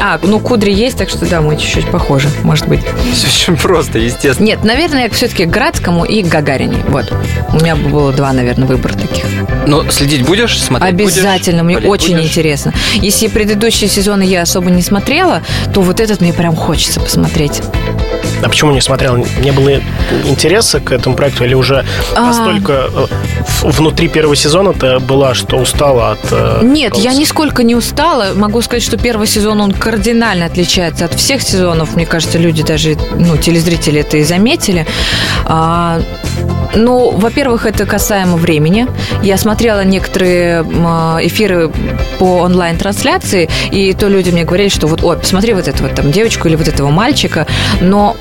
А, 0.00 0.18
ну 0.22 0.38
кудри 0.38 0.72
есть, 0.72 0.96
так 0.96 1.08
что 1.08 1.26
да, 1.26 1.40
мы 1.40 1.56
чуть-чуть 1.56 1.90
похожи, 1.90 2.28
может 2.42 2.66
быть. 2.68 2.80
Все 3.12 3.26
очень 3.26 3.56
просто, 3.56 3.98
естественно. 3.98 4.46
Нет, 4.46 4.64
наверное, 4.64 5.10
все-таки 5.10 5.44
Градскому 5.64 6.04
и 6.04 6.22
к 6.22 6.26
Гагарине. 6.26 6.84
Вот. 6.88 7.10
У 7.54 7.56
меня 7.56 7.74
бы 7.74 7.88
было 7.88 8.12
два, 8.12 8.34
наверное, 8.34 8.66
выбора 8.68 8.92
таких. 8.92 9.24
Но 9.66 9.90
следить 9.90 10.22
будешь? 10.26 10.60
Смотреть 10.60 10.92
Обязательно, 10.92 11.64
будешь? 11.64 11.78
мне 11.80 11.88
очень 11.88 12.16
будешь? 12.16 12.26
интересно. 12.28 12.74
Если 12.96 13.28
предыдущие 13.28 13.88
сезоны 13.88 14.24
я 14.24 14.42
особо 14.42 14.70
не 14.70 14.82
смотрела, 14.82 15.40
то 15.72 15.80
вот 15.80 16.00
этот 16.00 16.20
мне 16.20 16.34
прям 16.34 16.54
хочется 16.54 17.00
посмотреть. 17.00 17.62
а 18.42 18.48
почему 18.50 18.72
не 18.72 18.82
смотрел? 18.82 19.16
Не 19.42 19.52
было 19.52 19.80
интереса 20.28 20.80
к 20.80 20.92
этому 20.92 21.16
проекту 21.16 21.44
или 21.44 21.54
уже 21.54 21.82
А. 22.14 22.20
настолько 22.26 22.72
э, 22.92 23.06
внутри 23.62 24.08
первого 24.08 24.36
сезона 24.36 24.74
ты 24.74 24.98
была, 24.98 25.32
что 25.32 25.56
устала 25.56 26.10
от... 26.12 26.18
э, 26.30 26.60
Нет, 26.62 26.94
я 26.96 27.04
голоса? 27.04 27.18
нисколько 27.20 27.62
не 27.62 27.74
устала. 27.74 28.32
Могу 28.34 28.60
сказать, 28.60 28.82
что 28.82 28.98
первый 28.98 29.26
сезон, 29.26 29.62
он 29.62 29.72
кардинально 29.72 30.44
отличается 30.44 31.06
от 31.06 31.14
всех 31.14 31.40
сезонов. 31.40 31.96
Мне 31.96 32.04
кажется, 32.04 32.36
люди 32.36 32.62
даже, 32.62 32.98
ну, 33.14 33.38
телезрители 33.38 34.00
это 34.00 34.18
и 34.18 34.24
заметили. 34.24 34.86
А, 35.46 36.00
ну, 36.74 37.10
во-первых, 37.10 37.66
это 37.66 37.86
касаемо 37.86 38.36
времени. 38.36 38.86
Я 39.22 39.36
смотрела 39.36 39.84
некоторые 39.84 40.60
м, 40.60 40.86
эфиры 41.26 41.70
по 42.18 42.40
онлайн-трансляции, 42.42 43.48
и 43.70 43.92
то 43.92 44.08
люди 44.08 44.30
мне 44.30 44.44
говорили, 44.44 44.68
что 44.68 44.86
вот, 44.86 45.02
ой, 45.02 45.16
посмотри 45.16 45.54
вот 45.54 45.68
эту 45.68 45.82
вот 45.84 45.94
там 45.94 46.10
девочку 46.10 46.48
или 46.48 46.56
вот 46.56 46.68
этого 46.68 46.90
мальчика, 46.90 47.46
но 47.80 48.16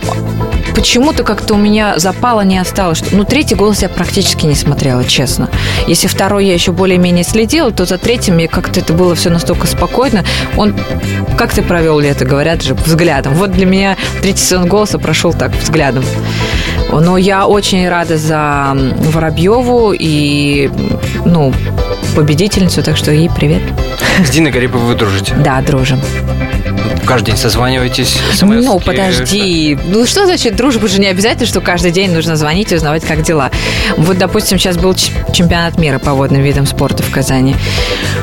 почему-то 0.74 1.24
как-то 1.24 1.54
у 1.54 1.58
меня 1.58 1.98
запала 1.98 2.42
не 2.42 2.58
осталось. 2.58 3.00
Что... 3.00 3.16
Ну, 3.16 3.24
третий 3.24 3.56
голос 3.56 3.82
я 3.82 3.90
практически 3.90 4.46
не 4.46 4.56
смотрела, 4.56 5.04
честно. 5.04 5.50
Если 5.88 6.08
второй 6.08 6.46
я 6.46 6.54
еще 6.54 6.72
более-менее 6.72 7.24
следила, 7.24 7.72
то 7.72 7.86
за 7.86 7.98
третьим 7.98 8.36
мне 8.36 8.48
как-то 8.48 8.80
это 8.80 8.94
было 8.94 9.16
все 9.16 9.30
настолько 9.30 9.68
спокойно. 9.68 10.24
Он, 10.58 10.76
как 11.38 11.54
ты 11.54 11.62
провел 11.62 12.00
лето, 12.00 12.26
говорят 12.26 12.62
же, 12.62 12.74
взглядом. 12.74 13.34
Вот 13.34 13.52
для 13.52 13.66
меня 13.66 13.98
третий 14.22 14.44
сезон 14.44 14.68
голоса 14.68 15.00
прошел 15.00 15.34
так, 15.34 15.52
взглядом. 15.56 16.04
Но 16.92 17.18
я 17.18 17.48
очень 17.48 17.88
рада 17.90 18.18
за 18.18 18.78
Воробьеву 19.12 19.94
и, 19.98 20.70
ну, 21.26 21.54
победительницу, 22.16 22.84
так 22.84 22.98
что 22.98 23.12
ей 23.12 23.30
привет. 23.30 23.62
С 24.24 24.30
Диной 24.30 24.52
Гариповой 24.52 24.88
вы 24.88 24.96
дружите? 24.96 25.34
Да, 25.44 25.62
дружим. 25.62 26.00
Каждый 27.06 27.32
день 27.32 27.38
созваниваетесь? 27.38 28.18
Ну, 28.42 28.80
подожди. 28.80 29.78
Ну, 29.88 30.06
что 30.06 30.26
значит 30.26 30.56
дружба 30.64 30.88
же 30.88 31.02
не 31.02 31.08
обязательно, 31.08 31.46
что 31.46 31.60
каждый 31.60 31.92
день 31.92 32.14
нужно 32.14 32.38
звонить 32.38 32.72
и 32.72 32.76
узнавать, 32.76 33.04
как 33.04 33.22
дела. 33.22 33.52
Вот, 33.98 34.18
допустим, 34.18 34.58
сейчас 34.58 34.78
был 34.78 34.96
чемпионат 34.96 35.78
мира 35.78 36.00
по 36.00 36.14
водным 36.14 36.42
видам 36.42 36.66
спорта 36.66 37.04
в 37.04 37.12
Казани. 37.12 37.54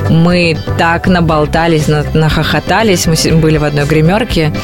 Мы 0.08 0.56
так 0.78 1.06
наболтались, 1.06 1.86
на- 1.86 2.02
нахохотались. 2.14 3.06
Мы 3.06 3.16
были 3.36 3.58
в 3.58 3.64
одной 3.64 3.84
гримерке. 3.84 4.54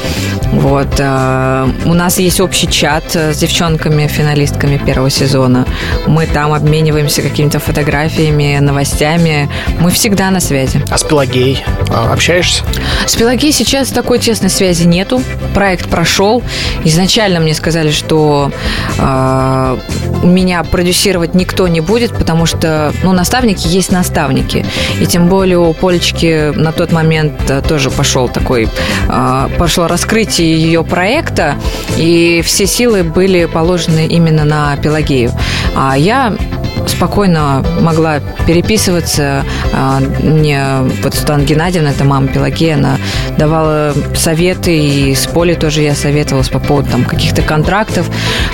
Вот. 0.53 0.87
э, 0.97 1.67
У 1.85 1.93
нас 1.93 2.17
есть 2.17 2.39
общий 2.39 2.67
чат 2.67 3.15
э, 3.15 3.33
с 3.33 3.37
девчонками, 3.37 4.07
финалистками 4.07 4.77
первого 4.77 5.11
сезона. 5.11 5.67
Мы 6.07 6.25
там 6.25 6.53
обмениваемся 6.53 7.21
какими-то 7.21 7.59
фотографиями, 7.59 8.57
новостями. 8.59 9.49
Мы 9.79 9.91
всегда 9.91 10.31
на 10.31 10.39
связи. 10.39 10.81
А 10.89 10.97
с 10.97 11.03
Пелагеей 11.03 11.63
а, 11.89 12.11
общаешься? 12.11 12.63
С 13.05 13.15
Пелагеей 13.15 13.53
сейчас 13.53 13.89
такой 13.89 14.17
тесной 14.17 14.49
связи 14.49 14.85
нету. 14.87 15.21
Проект 15.53 15.87
прошел. 15.89 16.41
Изначально 16.83 17.39
мне 17.39 17.53
сказали, 17.53 17.66
что 17.91 18.51
э, 18.97 19.77
меня 20.23 20.63
продюсировать 20.63 21.35
никто 21.35 21.67
не 21.67 21.81
будет, 21.81 22.11
потому 22.11 22.45
что, 22.45 22.93
ну, 23.03 23.11
наставники 23.13 23.67
есть 23.67 23.91
наставники. 23.91 24.65
И 24.99 25.05
тем 25.05 25.27
более 25.27 25.59
у 25.59 25.73
Полечки 25.73 26.51
на 26.55 26.71
тот 26.71 26.91
момент 26.91 27.33
э, 27.49 27.61
тоже 27.61 27.91
пошел 27.91 28.29
такой, 28.29 28.67
э, 29.09 29.49
пошло 29.57 29.87
раскрытие 29.87 30.59
ее 30.59 30.83
проекта, 30.83 31.55
и 31.97 32.41
все 32.45 32.65
силы 32.65 33.03
были 33.03 33.45
положены 33.45 34.07
именно 34.07 34.45
на 34.45 34.75
Пелагею. 34.77 35.31
А 35.75 35.97
я 35.97 36.35
спокойно 36.87 37.63
могла 37.81 38.19
переписываться. 38.45 39.43
А, 39.73 39.99
Мне 39.99 40.63
вот 41.03 41.13
Светлана 41.13 41.43
Геннадьевна, 41.43 41.91
это 41.91 42.03
мама 42.03 42.27
Пелагея, 42.27 42.75
она 42.75 42.97
давала 43.37 43.93
советы, 44.15 44.77
и 44.77 45.15
с 45.15 45.27
Полей 45.27 45.55
тоже 45.55 45.81
я 45.81 45.95
советовалась 45.95 46.49
по 46.49 46.59
поводу 46.59 46.89
там, 46.89 47.03
каких-то 47.03 47.41
контрактов. 47.41 48.09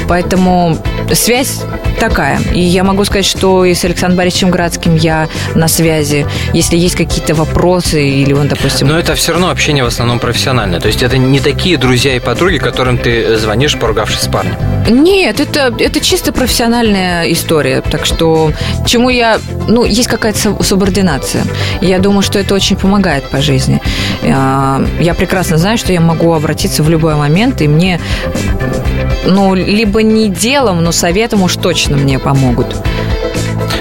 Поэтому 0.07 0.77
связь 1.13 1.61
такая. 1.99 2.39
И 2.53 2.59
я 2.59 2.83
могу 2.83 3.05
сказать, 3.05 3.25
что 3.25 3.65
и 3.65 3.73
с 3.73 3.85
Александром 3.85 4.17
Борисовичем 4.17 4.51
Градским 4.51 4.95
я 4.95 5.27
на 5.55 5.67
связи. 5.67 6.25
Если 6.53 6.77
есть 6.77 6.95
какие-то 6.95 7.35
вопросы, 7.35 8.07
или 8.07 8.33
он, 8.33 8.47
допустим... 8.47 8.87
Но 8.87 8.99
это 8.99 9.15
все 9.15 9.31
равно 9.31 9.49
общение 9.49 9.83
в 9.83 9.87
основном 9.87 10.19
профессиональное. 10.19 10.79
То 10.79 10.87
есть 10.87 11.01
это 11.03 11.17
не 11.17 11.39
такие 11.39 11.77
друзья 11.77 12.15
и 12.15 12.19
подруги, 12.19 12.57
которым 12.57 12.97
ты 12.97 13.37
звонишь, 13.37 13.77
поругавшись 13.77 14.21
с 14.21 14.27
парнем. 14.27 14.55
Нет, 14.87 15.39
это, 15.39 15.73
это 15.79 15.99
чисто 15.99 16.31
профессиональная 16.33 17.31
история. 17.31 17.81
Так 17.81 18.05
что, 18.05 18.22
чему 18.85 19.09
я... 19.09 19.37
Ну, 19.67 19.85
есть 19.85 20.07
какая-то 20.07 20.37
суб- 20.39 20.63
субординация. 20.63 21.43
Я 21.81 21.99
думаю, 21.99 22.21
что 22.21 22.39
это 22.39 22.55
очень 22.55 22.75
помогает 22.75 23.23
по 23.31 23.41
жизни. 23.41 23.81
А, 24.23 24.81
Я 24.99 25.13
прекрасно 25.13 25.57
знаю, 25.57 25.77
что 25.77 25.93
я 25.93 26.01
могу 26.01 26.33
обратиться 26.33 26.83
в 26.83 26.89
любой 26.89 27.15
момент, 27.15 27.61
и 27.61 27.67
мне, 27.67 27.99
ну, 29.25 29.55
либо 29.55 30.01
не 30.03 30.29
делом, 30.29 30.83
но 30.83 30.91
советом 30.91 31.43
уж 31.43 31.55
точно 31.55 31.97
мне 31.97 32.19
помогут. 32.19 32.75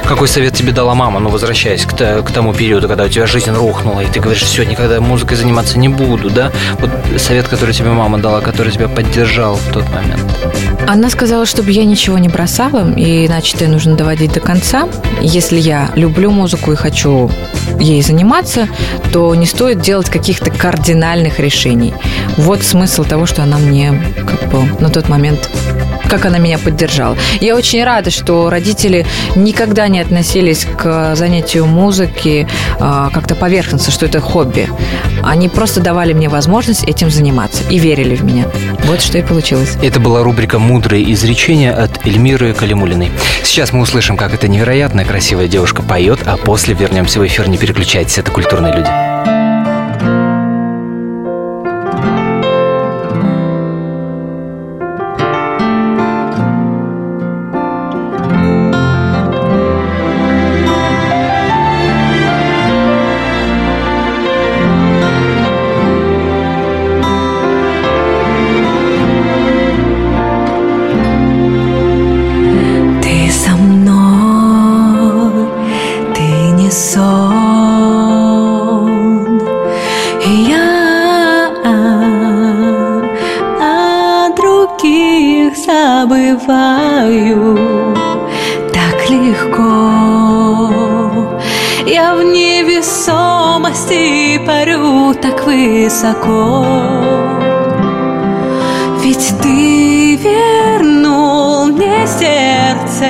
Какой 0.06 0.28
совет 0.28 0.54
тебе 0.54 0.72
дала 0.72 0.94
мама, 0.94 1.20
ну, 1.20 1.30
возвращаясь 1.30 1.86
к, 1.86 1.94
к 1.94 2.30
тому 2.32 2.52
периоду, 2.52 2.88
когда 2.88 3.04
у 3.04 3.08
тебя 3.08 3.26
жизнь 3.26 3.50
рухнула, 3.50 4.00
и 4.00 4.06
ты 4.06 4.20
говоришь, 4.20 4.42
все, 4.42 4.64
никогда 4.64 5.00
музыкой 5.00 5.36
заниматься 5.36 5.78
не 5.78 5.88
буду, 5.88 6.30
да? 6.30 6.52
Вот 6.78 6.90
совет, 7.18 7.48
который 7.48 7.74
тебе 7.74 7.90
мама 7.90 8.18
дала, 8.18 8.40
который 8.40 8.72
тебя 8.72 8.88
поддержал 8.88 9.56
в 9.56 9.72
тот 9.72 9.88
момент. 9.90 10.22
Она 10.86 11.10
сказала, 11.10 11.46
чтобы 11.46 11.70
я 11.70 11.84
ничего 11.84 12.18
не 12.18 12.28
бросала, 12.28 12.92
и 12.92 13.28
начатое 13.28 13.68
нужно 13.68 13.94
доводить 13.94 14.32
до 14.32 14.40
конца. 14.40 14.88
Если 15.20 15.58
я 15.58 15.90
люблю 15.94 16.30
музыку 16.30 16.72
и 16.72 16.76
хочу 16.76 17.30
ей 17.78 18.02
заниматься, 18.02 18.68
то 19.12 19.34
не 19.34 19.46
стоит 19.46 19.80
делать 19.80 20.10
каких-то 20.10 20.50
кардинальных 20.50 21.38
решений. 21.38 21.94
Вот 22.36 22.62
смысл 22.62 23.04
того, 23.04 23.26
что 23.26 23.42
она 23.42 23.58
мне 23.58 24.02
как 24.26 24.50
бы 24.50 24.64
на 24.80 24.90
тот 24.90 25.08
момент 25.08 25.48
как 26.12 26.26
она 26.26 26.36
меня 26.36 26.58
поддержала. 26.58 27.16
Я 27.40 27.56
очень 27.56 27.82
рада, 27.82 28.10
что 28.10 28.50
родители 28.50 29.06
никогда 29.34 29.88
не 29.88 29.98
относились 29.98 30.66
к 30.66 31.16
занятию 31.16 31.64
музыки 31.64 32.46
а, 32.78 33.08
как-то 33.08 33.34
поверхностно, 33.34 33.90
что 33.90 34.04
это 34.04 34.20
хобби. 34.20 34.68
Они 35.24 35.48
просто 35.48 35.80
давали 35.80 36.12
мне 36.12 36.28
возможность 36.28 36.84
этим 36.84 37.10
заниматься 37.10 37.62
и 37.70 37.78
верили 37.78 38.14
в 38.14 38.24
меня. 38.24 38.44
Вот 38.84 39.00
что 39.00 39.16
и 39.16 39.22
получилось. 39.22 39.78
Это 39.82 40.00
была 40.00 40.22
рубрика 40.22 40.58
«Мудрые 40.58 41.10
изречения» 41.14 41.72
от 41.72 42.06
Эльмиры 42.06 42.52
Калимулиной. 42.52 43.10
Сейчас 43.42 43.72
мы 43.72 43.80
услышим, 43.80 44.18
как 44.18 44.34
эта 44.34 44.48
невероятно 44.48 45.06
красивая 45.06 45.48
девушка 45.48 45.82
поет, 45.82 46.20
а 46.26 46.36
после 46.36 46.74
вернемся 46.74 47.20
в 47.20 47.26
эфир. 47.26 47.48
Не 47.48 47.56
переключайтесь, 47.56 48.18
это 48.18 48.30
«Культурные 48.30 48.74
люди». 48.74 49.11
Невесомости 93.72 94.38
парю 94.46 95.14
так 95.14 95.44
высоко. 95.44 96.64
Ведь 99.02 99.34
ты 99.42 100.16
вернул 100.16 101.66
мне 101.66 102.06
сердце 102.06 103.06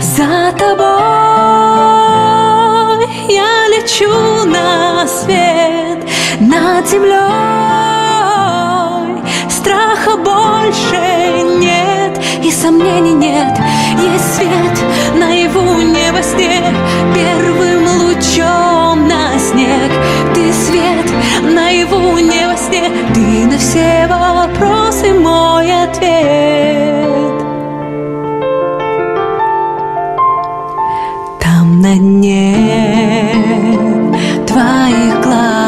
За 0.00 0.52
тобой. 0.58 0.86
Я 3.28 3.68
лечу 3.68 4.44
на 4.46 5.06
свет 5.06 6.04
Над 6.40 6.86
землей. 6.88 7.18
Страха 9.48 10.16
больше 10.16 11.42
нет 11.58 12.20
И 12.44 12.50
сомнений 12.50 13.14
нет. 13.14 13.58
Есть 14.12 14.36
свет 14.36 14.78
наяву 15.14 15.80
не 15.80 16.22
сне. 16.22 16.62
Первым 17.14 17.86
лучом 18.02 18.67
наяву 22.08 22.18
не 22.18 22.46
во 22.46 22.56
сне 22.56 22.90
Ты 23.14 23.46
на 23.46 23.58
все 23.58 24.06
вопросы 24.08 25.12
мой 25.14 25.70
ответ. 25.84 27.42
Там 31.40 31.80
на 31.80 31.96
дне 31.96 32.54
твоих 34.46 35.20
глаз 35.22 35.62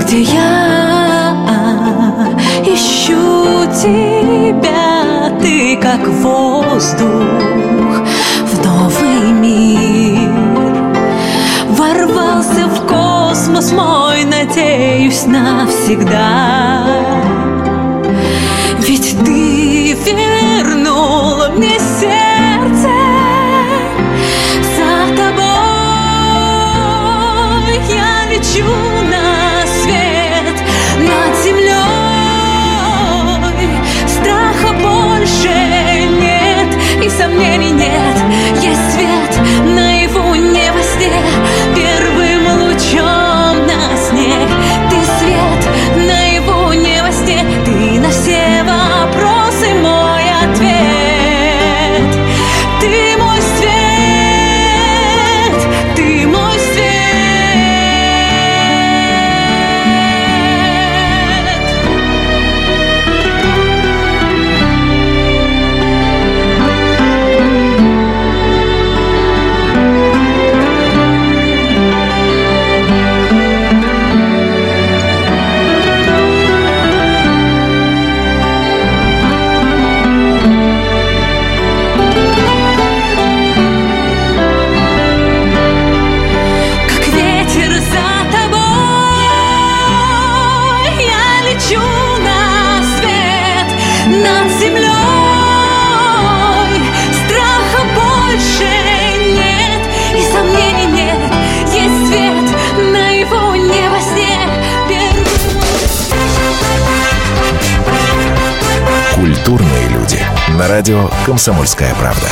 Где 0.00 0.22
я 0.22 1.34
ищу 2.66 3.66
тебя 3.82 5.30
Ты 5.40 5.76
как 5.76 6.06
воздух 6.06 7.09
надеюсь, 15.26 15.26
навсегда. 15.26 16.86
Ведь 18.80 19.16
ты 19.24 19.96
вернула 20.12 21.50
мне 21.56 21.78
сердце 21.78 22.90
За 24.76 25.16
тобой. 25.16 25.40
Я 27.88 28.26
лечу 28.30 28.64
на 29.10 29.66
свет 29.82 30.56
Над 30.98 31.32
землей. 31.44 31.80
Страха 34.06 34.70
больше 34.74 35.54
нет 36.20 36.70
И 37.04 37.08
сомнений 37.10 37.72
нет 37.72 38.09
на 110.60 110.68
радио 110.68 111.08
«Комсомольская 111.26 111.94
правда». 111.94 112.26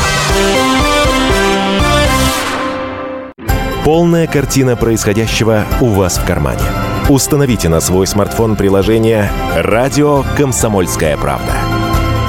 Полная 3.84 4.26
картина 4.26 4.74
происходящего 4.74 5.64
у 5.80 5.88
вас 5.88 6.18
в 6.18 6.24
кармане. 6.24 6.62
Установите 7.08 7.68
на 7.68 7.80
свой 7.80 8.06
смартфон 8.06 8.56
приложение 8.56 9.30
«Радио 9.54 10.24
Комсомольская 10.36 11.16
правда». 11.16 11.52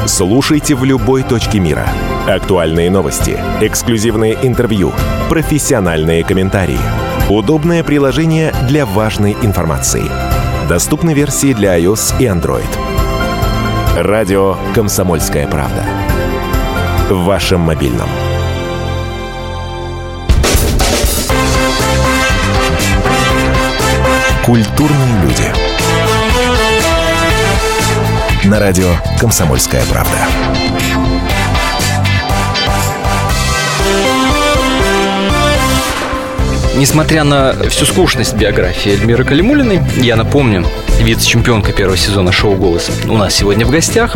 Слушайте 0.05 0.75
в 0.75 0.83
любой 0.83 1.23
точке 1.23 1.59
мира. 1.59 1.87
Актуальные 2.27 2.89
новости, 2.89 3.37
эксклюзивные 3.61 4.37
интервью, 4.41 4.91
профессиональные 5.29 6.23
комментарии. 6.23 6.79
Удобное 7.29 7.83
приложение 7.83 8.53
для 8.67 8.85
важной 8.85 9.37
информации. 9.41 10.03
Доступны 10.67 11.13
версии 11.13 11.53
для 11.53 11.79
iOS 11.79 12.15
и 12.19 12.25
Android. 12.25 12.88
Радио 14.01 14.55
«Комсомольская 14.73 15.45
правда». 15.45 15.83
В 17.09 17.25
вашем 17.25 17.59
мобильном. 17.59 18.07
Культурные 24.45 25.21
люди. 25.21 25.51
На 28.45 28.61
радио 28.61 28.87
«Комсомольская 29.19 29.83
правда». 29.91 30.58
Несмотря 36.79 37.25
на 37.25 37.51
всю 37.67 37.83
скучность 37.83 38.35
биографии 38.35 38.93
Эльмиры 38.93 39.25
Калимулиной, 39.25 39.81
я 39.97 40.15
напомню, 40.15 40.65
вице-чемпионка 41.01 41.73
первого 41.73 41.97
сезона 41.97 42.31
шоу 42.31 42.55
«Голос» 42.55 42.89
у 43.09 43.17
нас 43.17 43.35
сегодня 43.35 43.65
в 43.65 43.69
гостях. 43.69 44.15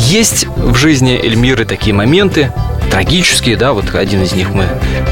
Есть 0.00 0.48
в 0.48 0.74
жизни 0.74 1.16
Эльмиры 1.16 1.64
такие 1.64 1.94
моменты, 1.94 2.50
трагические, 2.92 3.56
да, 3.56 3.72
вот 3.72 3.94
один 3.94 4.22
из 4.22 4.32
них 4.32 4.50
мы 4.50 4.66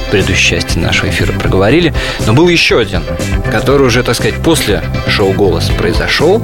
в 0.06 0.10
предыдущей 0.10 0.56
части 0.56 0.78
нашего 0.78 1.08
эфира 1.08 1.32
проговорили, 1.32 1.94
но 2.26 2.34
был 2.34 2.46
еще 2.48 2.78
один, 2.78 3.02
который 3.50 3.86
уже, 3.86 4.02
так 4.02 4.14
сказать, 4.14 4.34
после 4.34 4.82
шоу 5.08 5.32
«Голос» 5.32 5.70
произошел. 5.70 6.42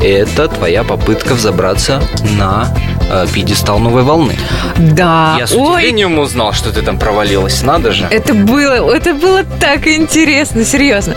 Это 0.00 0.46
твоя 0.46 0.84
попытка 0.84 1.34
взобраться 1.34 2.00
на 2.38 2.68
э, 3.10 3.26
пьедестал 3.34 3.80
новой 3.80 4.04
волны. 4.04 4.36
Да. 4.76 5.34
Я 5.40 5.48
с 5.48 5.52
Ой, 5.52 5.74
удивлением 5.74 6.20
узнал, 6.20 6.52
что 6.52 6.70
ты 6.70 6.82
там 6.82 7.00
провалилась, 7.00 7.62
надо 7.62 7.90
же. 7.90 8.06
это 8.08 8.32
было, 8.32 8.94
это 8.94 9.12
было 9.12 9.42
так 9.42 9.88
интересно, 9.88 10.64
серьезно. 10.64 11.16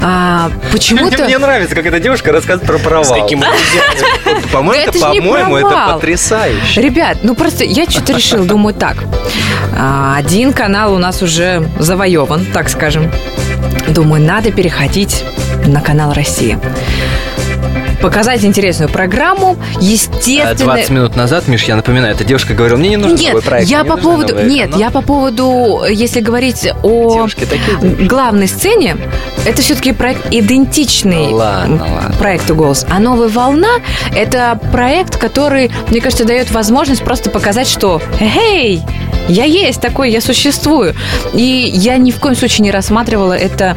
А, 0.00 0.50
почему-то... 0.72 1.24
Мне 1.24 1.38
нравится, 1.38 1.74
как 1.74 1.86
эта 1.86 1.98
девушка 2.00 2.32
рассказывает 2.32 2.66
про 2.66 2.78
провал. 2.78 3.04
С. 3.04 4.52
По-моему, 4.52 4.82
это, 4.88 4.98
по-моему, 4.98 5.56
это 5.56 5.92
потрясающе. 5.94 6.80
Ребят, 6.80 7.18
ну 7.22 7.34
просто 7.34 7.64
я 7.64 7.84
что-то 7.88 8.12
решила, 8.12 8.44
думаю 8.44 8.74
так. 8.74 8.96
А, 9.76 10.16
Один 10.16 10.52
канал 10.52 10.94
у 10.94 10.98
нас 10.98 11.22
уже 11.22 11.68
завоеван, 11.78 12.46
так 12.46 12.68
скажем. 12.68 13.10
Думаю, 13.88 14.22
надо 14.22 14.52
переходить 14.52 15.24
на 15.66 15.80
канал 15.80 16.12
Россия. 16.12 16.60
Показать 18.00 18.44
интересную 18.44 18.88
программу, 18.88 19.56
А 19.74 19.80
естественно. 19.80 20.54
20 20.54 20.90
минут 20.90 21.16
назад, 21.16 21.48
Миш, 21.48 21.64
я 21.64 21.76
напоминаю, 21.76 22.14
эта 22.14 22.24
девушка 22.24 22.54
говорила, 22.54 22.78
мне 22.78 22.90
не 22.90 22.96
нужен 22.96 23.16
Нет, 23.16 23.28
новый 23.28 23.42
проект. 23.42 23.68
я 23.68 23.84
по 23.84 23.96
поводу, 23.96 24.34
нет, 24.44 24.66
каналы». 24.70 24.80
я 24.80 24.90
по 24.90 25.02
поводу, 25.02 25.82
если 25.88 26.20
говорить 26.20 26.68
о 26.82 27.12
Девушки 27.14 27.44
такие 27.44 28.06
главной 28.06 28.46
сцене, 28.48 28.96
это 29.44 29.62
все-таки 29.62 29.92
проект 29.92 30.32
идентичный 30.32 31.28
Ну, 31.28 31.36
ладно, 31.36 32.12
проекту 32.18 32.54
«Голос». 32.54 32.86
А 32.88 32.98
«Новая 33.00 33.28
волна»— 33.28 33.68
это 34.16 34.60
проект, 34.72 35.16
который, 35.16 35.70
мне 35.90 36.00
кажется, 36.00 36.24
дает 36.24 36.50
возможность 36.50 37.02
просто 37.02 37.30
показать, 37.30 37.66
что 37.68 38.00
«Эй, 38.20 38.82
я 39.28 39.44
есть 39.44 39.80
такой, 39.80 40.10
я 40.10 40.20
существую». 40.20 40.94
И 41.34 41.42
я 41.74 41.96
ни 41.96 42.10
в 42.10 42.20
коем 42.20 42.36
случае 42.36 42.64
не 42.64 42.70
рассматривала 42.70 43.32
это 43.32 43.76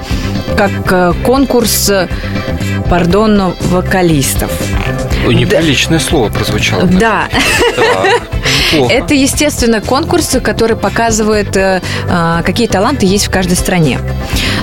как 0.58 0.72
э, 0.92 1.14
конкурс, 1.26 1.92
пардон, 2.92 3.54
вокалистов. 3.70 4.52
Ой, 5.26 5.34
неприличное 5.34 5.98
слово 5.98 6.30
прозвучало. 6.30 6.84
Да, 6.84 7.30
неплохо. 8.74 8.94
это, 8.94 9.14
естественно, 9.14 9.80
конкурс, 9.80 10.38
который 10.44 10.76
показывает, 10.76 11.56
э, 11.56 11.82
э, 12.10 12.42
какие 12.44 12.68
таланты 12.68 13.06
есть 13.06 13.28
в 13.28 13.30
каждой 13.30 13.56
стране. 13.56 14.00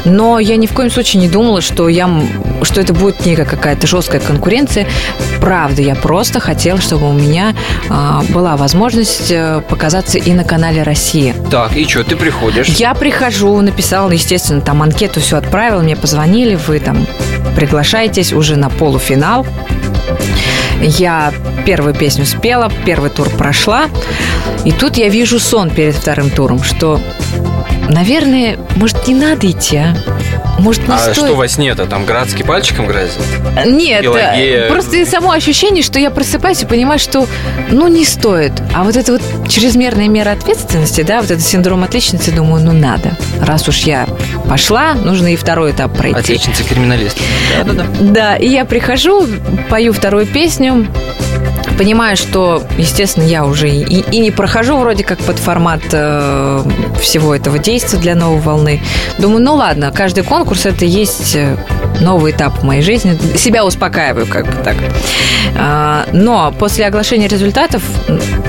Но 0.04 0.38
я 0.38 0.56
ни 0.56 0.66
в 0.66 0.74
коем 0.74 0.90
случае 0.90 1.22
не 1.22 1.28
думала, 1.30 1.62
что, 1.62 1.88
я, 1.88 2.10
что 2.60 2.82
это 2.82 2.92
будет 2.92 3.24
некая 3.24 3.46
какая-то 3.46 3.86
жесткая 3.86 4.20
конкуренция. 4.20 4.86
Правда, 5.40 5.80
я 5.80 5.94
просто 5.94 6.38
хотела, 6.38 6.82
чтобы 6.82 7.08
у 7.08 7.14
меня 7.14 7.54
э, 7.88 8.20
была 8.34 8.58
возможность 8.58 9.32
показаться 9.70 10.18
и 10.18 10.34
на 10.34 10.44
канале 10.44 10.82
Россия. 10.82 11.34
Так, 11.50 11.74
и 11.74 11.88
что, 11.88 12.04
ты 12.04 12.14
приходишь? 12.14 12.66
Я 12.66 12.92
прихожу, 12.92 13.58
написала, 13.62 14.10
естественно, 14.10 14.60
там 14.60 14.82
анкету 14.82 15.20
все 15.20 15.38
отправила, 15.38 15.80
мне 15.80 15.96
позвонили, 15.96 16.56
вы 16.56 16.78
там 16.80 17.06
приглашаетесь 17.58 18.32
уже 18.32 18.54
на 18.54 18.70
полуфинал. 18.70 19.44
Я 20.80 21.32
первую 21.66 21.92
песню 21.92 22.24
спела, 22.24 22.70
первый 22.86 23.10
тур 23.10 23.28
прошла. 23.30 23.86
И 24.64 24.70
тут 24.70 24.96
я 24.96 25.08
вижу 25.08 25.40
сон 25.40 25.68
перед 25.68 25.96
вторым 25.96 26.30
туром, 26.30 26.62
что, 26.62 27.00
наверное, 27.88 28.58
может, 28.76 29.08
не 29.08 29.14
надо 29.16 29.50
идти, 29.50 29.76
а? 29.76 29.96
Может, 30.60 30.86
не 30.88 30.94
А 30.94 30.98
стоит? 30.98 31.16
что 31.16 31.34
во 31.34 31.48
сне-то? 31.48 31.86
Там 31.86 32.04
Градский 32.04 32.44
пальчиком 32.44 32.86
грозит? 32.86 33.18
Нет, 33.66 34.02
Пелагея? 34.02 34.64
э, 34.66 34.68
просто 34.68 34.96
и 34.96 35.04
само 35.04 35.30
ощущение, 35.32 35.82
что 35.84 35.98
я 36.00 36.10
просыпаюсь 36.10 36.62
и 36.62 36.66
понимаю, 36.66 36.98
что 37.00 37.26
ну 37.70 37.86
не 37.88 38.04
стоит. 38.04 38.52
А 38.74 38.82
вот 38.84 38.96
это 38.96 39.12
вот 39.12 39.22
чрезмерная 39.48 40.08
мера 40.08 40.30
ответственности, 40.30 41.02
да, 41.02 41.20
вот 41.22 41.30
этот 41.30 41.44
синдром 41.44 41.82
отличницы, 41.84 42.32
думаю, 42.32 42.64
ну 42.64 42.72
надо. 42.72 43.16
Раз 43.40 43.68
уж 43.68 43.78
я 43.80 44.06
пошла, 44.48 44.94
нужно 44.94 45.32
и 45.32 45.36
второй 45.36 45.72
этап 45.72 45.96
пройти. 45.96 46.18
Отличница 46.18 46.64
криминалист. 46.64 47.18
Да-да-да. 47.58 47.86
Да, 48.00 48.36
и 48.36 48.48
я 48.48 48.64
прихожу, 48.64 49.26
пою 49.68 49.92
вторую 49.92 50.26
песню, 50.26 50.86
понимаю, 51.78 52.16
что, 52.16 52.62
естественно, 52.76 53.24
я 53.24 53.44
уже 53.44 53.70
и, 53.70 54.00
и 54.00 54.18
не 54.18 54.30
прохожу 54.32 54.76
вроде 54.76 55.04
как 55.04 55.18
под 55.20 55.38
формат 55.38 55.80
э, 55.92 56.62
всего 57.00 57.34
этого 57.34 57.58
действия 57.58 57.98
для 58.00 58.16
новой 58.16 58.40
волны. 58.40 58.82
Думаю, 59.18 59.42
ну 59.42 59.54
ладно, 59.54 59.92
каждый 59.94 60.24
конкурс 60.24 60.66
это 60.66 60.84
есть 60.84 61.36
э, 61.36 61.56
новый 62.00 62.32
этап 62.32 62.58
в 62.58 62.64
моей 62.64 62.82
жизни. 62.82 63.16
Себя 63.36 63.64
успокаиваю, 63.64 64.26
как 64.26 64.46
бы 64.46 64.52
так. 64.64 64.76
А, 65.56 66.06
но 66.12 66.52
после 66.58 66.84
оглашения 66.86 67.28
результатов, 67.28 67.82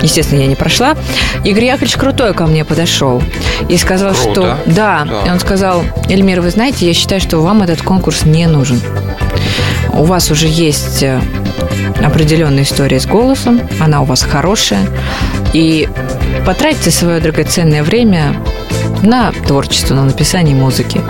естественно, 0.02 0.40
я 0.40 0.48
не 0.48 0.56
прошла, 0.56 0.96
Игорь 1.44 1.66
Яковлевич 1.66 1.98
Крутой 1.98 2.34
ко 2.34 2.48
мне 2.48 2.66
подошел 2.66 3.22
и 3.70 3.78
сказал, 3.78 4.14
Круто. 4.16 4.32
что... 4.32 4.58
Да, 4.66 5.08
и 5.26 5.30
он 5.30 5.40
сказал, 5.40 5.84
Эльмир, 6.10 6.42
вы 6.42 6.50
знаете, 6.50 6.88
я 6.88 6.94
считаю, 6.94 7.22
что 7.22 7.38
вам 7.38 7.62
этот 7.62 7.84
конкурс 7.84 8.24
не 8.26 8.48
нужен. 8.48 8.82
У 9.94 10.04
вас 10.04 10.32
уже 10.32 10.48
есть 10.48 11.04
э, 11.04 11.20
определенная 12.04 12.64
история 12.64 13.00
с 13.00 13.06
голосом, 13.06 13.62
она 13.80 14.02
у 14.02 14.06
вас 14.06 14.24
хорошая, 14.24 14.86
и 15.54 15.88
потратьте 16.46 16.92
свое 16.92 17.20
драгоценное 17.20 17.84
время 17.84 18.36
на 19.04 19.32
творчество, 19.32 19.96
на 19.96 20.06
написание 20.06 20.56
музыки. 20.56 21.02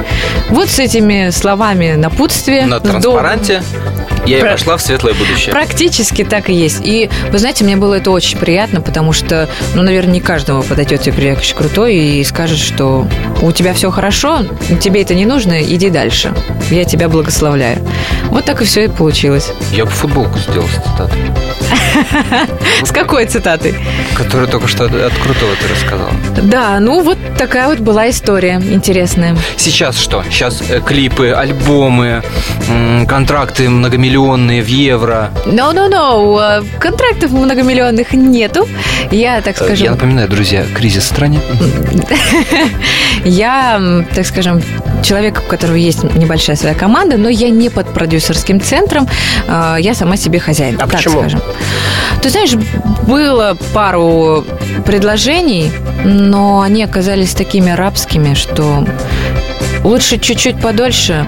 Вот 0.49 0.70
с 0.70 0.80
этими 0.80 1.30
словами 1.32 1.93
напутствия. 1.93 2.65
На 2.65 2.80
транспаранте 2.80 3.63
я 4.30 4.38
и 4.38 4.41
Про- 4.41 4.51
пошла 4.51 4.77
в 4.77 4.82
светлое 4.82 5.13
будущее. 5.13 5.51
Практически 5.51 6.23
так 6.23 6.49
и 6.49 6.53
есть. 6.53 6.80
И, 6.84 7.09
вы 7.32 7.39
знаете, 7.39 7.63
мне 7.63 7.75
было 7.75 7.95
это 7.95 8.11
очень 8.11 8.38
приятно, 8.38 8.82
потому 8.82 9.11
что, 9.13 9.49
ну, 9.73 9.82
наверное, 9.82 10.13
не 10.13 10.21
каждому 10.21 10.63
подойдет 10.63 11.07
Игорь 11.07 11.27
Яковлевич 11.27 11.53
Крутой 11.55 11.95
и 11.95 12.23
скажет, 12.23 12.59
что 12.59 13.07
у 13.41 13.51
тебя 13.51 13.73
все 13.73 13.89
хорошо, 13.91 14.45
тебе 14.82 15.01
это 15.01 15.15
не 15.15 15.25
нужно, 15.25 15.61
иди 15.63 15.89
дальше. 15.89 16.34
Я 16.69 16.84
тебя 16.84 17.09
благословляю. 17.09 17.80
Вот 18.25 18.45
так 18.45 18.61
и 18.61 18.65
все 18.65 18.86
и 18.86 18.88
получилось. 18.88 19.51
Я 19.71 19.86
бы 19.86 19.91
футболку 19.91 20.38
сделал 20.38 20.67
с 20.67 20.89
цитатой, 20.91 21.19
С 22.84 22.91
какой 22.91 23.25
цитатой? 23.25 23.75
которую 24.15 24.47
только 24.49 24.67
что 24.67 24.86
от, 24.86 24.91
Крутого 24.91 25.53
ты 25.61 25.67
рассказала. 25.73 26.11
Да, 26.43 26.80
ну 26.80 27.01
вот 27.01 27.17
такая 27.38 27.67
вот 27.67 27.80
была 27.80 28.09
история 28.09 28.55
интересная. 28.55 29.36
Сейчас 29.57 29.97
что? 29.97 30.23
Сейчас 30.30 30.61
э, 30.69 30.82
клипы, 30.86 31.30
альбомы, 31.32 32.21
контракты 33.07 33.69
многомиллионные 33.69 34.18
в 34.20 34.67
евро. 34.67 35.32
No-no-no, 35.45 36.61
э, 36.61 36.80
контрактов 36.80 37.32
многомиллионных 37.32 38.13
нету. 38.13 38.67
Я, 39.11 39.41
так 39.41 39.55
Э, 39.61 39.65
скажем, 39.65 39.86
Я 39.86 39.91
напоминаю, 39.91 40.28
друзья, 40.28 40.65
кризис 40.76 41.03
в 41.03 41.07
стране. 41.07 41.39
Я, 43.26 43.82
так 44.13 44.26
скажем, 44.26 44.61
человек, 45.03 45.41
у 45.45 45.49
которого 45.49 45.76
есть 45.76 46.03
небольшая 46.03 46.55
своя 46.55 46.76
команда, 46.76 47.17
но 47.17 47.30
я 47.30 47.49
не 47.49 47.70
под 47.70 47.93
продюсерским 47.93 48.61
центром, 48.61 49.07
э, 49.47 49.78
я 49.80 49.93
сама 49.93 50.17
себе 50.17 50.39
хозяин. 50.39 50.76
А 50.76 50.80
так 50.80 50.91
почему? 50.91 51.20
скажем. 51.20 51.41
Ты 52.22 52.30
знаешь, 52.30 52.53
было 53.07 53.57
пару 53.74 54.45
предложений, 54.86 55.72
но 56.05 56.61
они 56.61 56.84
оказались 56.84 57.34
такими 57.34 57.72
рабскими, 57.72 58.34
что 58.34 58.86
Лучше 59.84 60.17
чуть-чуть 60.17 60.61
подольше, 60.61 61.25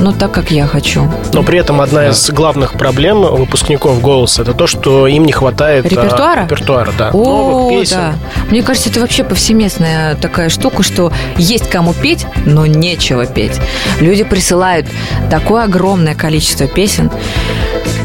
но 0.00 0.12
так, 0.12 0.30
как 0.32 0.50
я 0.50 0.66
хочу. 0.66 1.10
Но 1.32 1.42
при 1.42 1.58
этом 1.58 1.80
одна 1.80 2.08
из 2.08 2.30
главных 2.30 2.72
проблем 2.74 3.22
выпускников 3.22 4.00
«Голоса» 4.02 4.42
это 4.42 4.52
то, 4.52 4.66
что 4.66 5.06
им 5.06 5.24
не 5.24 5.32
хватает... 5.32 5.86
а, 5.86 5.88
Репертуара? 5.88 6.42
репертуара, 6.44 6.92
да. 6.98 7.10
О, 7.12 7.16
Новых 7.24 7.80
песен. 7.80 7.96
да. 7.96 8.14
Мне 8.50 8.62
кажется, 8.62 8.90
это 8.90 9.00
вообще 9.00 9.24
повсеместная 9.24 10.14
такая 10.16 10.48
штука, 10.48 10.82
что 10.82 11.12
есть 11.36 11.68
кому 11.70 11.94
петь, 11.94 12.26
но 12.44 12.66
нечего 12.66 13.26
петь. 13.26 13.58
Люди 14.00 14.22
присылают 14.24 14.86
такое 15.30 15.64
огромное 15.64 16.14
количество 16.14 16.66
песен. 16.66 17.10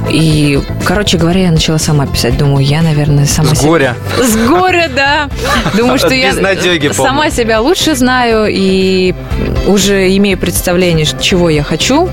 И, 0.10 0.60
короче 0.86 1.18
говоря, 1.18 1.42
я 1.44 1.52
начала 1.52 1.78
сама 1.78 2.06
писать. 2.08 2.38
Думаю, 2.38 2.66
я, 2.66 2.82
наверное, 2.82 3.26
сама 3.26 3.54
С 3.54 3.60
себя- 3.60 3.68
горя. 3.68 3.96
С 4.18 4.36
горя, 4.36 4.90
да. 4.94 5.30
Думаю, 5.78 5.98
что 6.00 6.14
я 6.14 6.34
сама 6.94 7.30
себя 7.30 7.60
лучше 7.62 7.96
знаю 7.96 8.48
и 8.50 9.14
уже 9.68 10.16
имею 10.18 10.38
представление, 10.38 11.06
чего 11.20 11.50
я 11.50 11.64
хочу. 11.64 12.10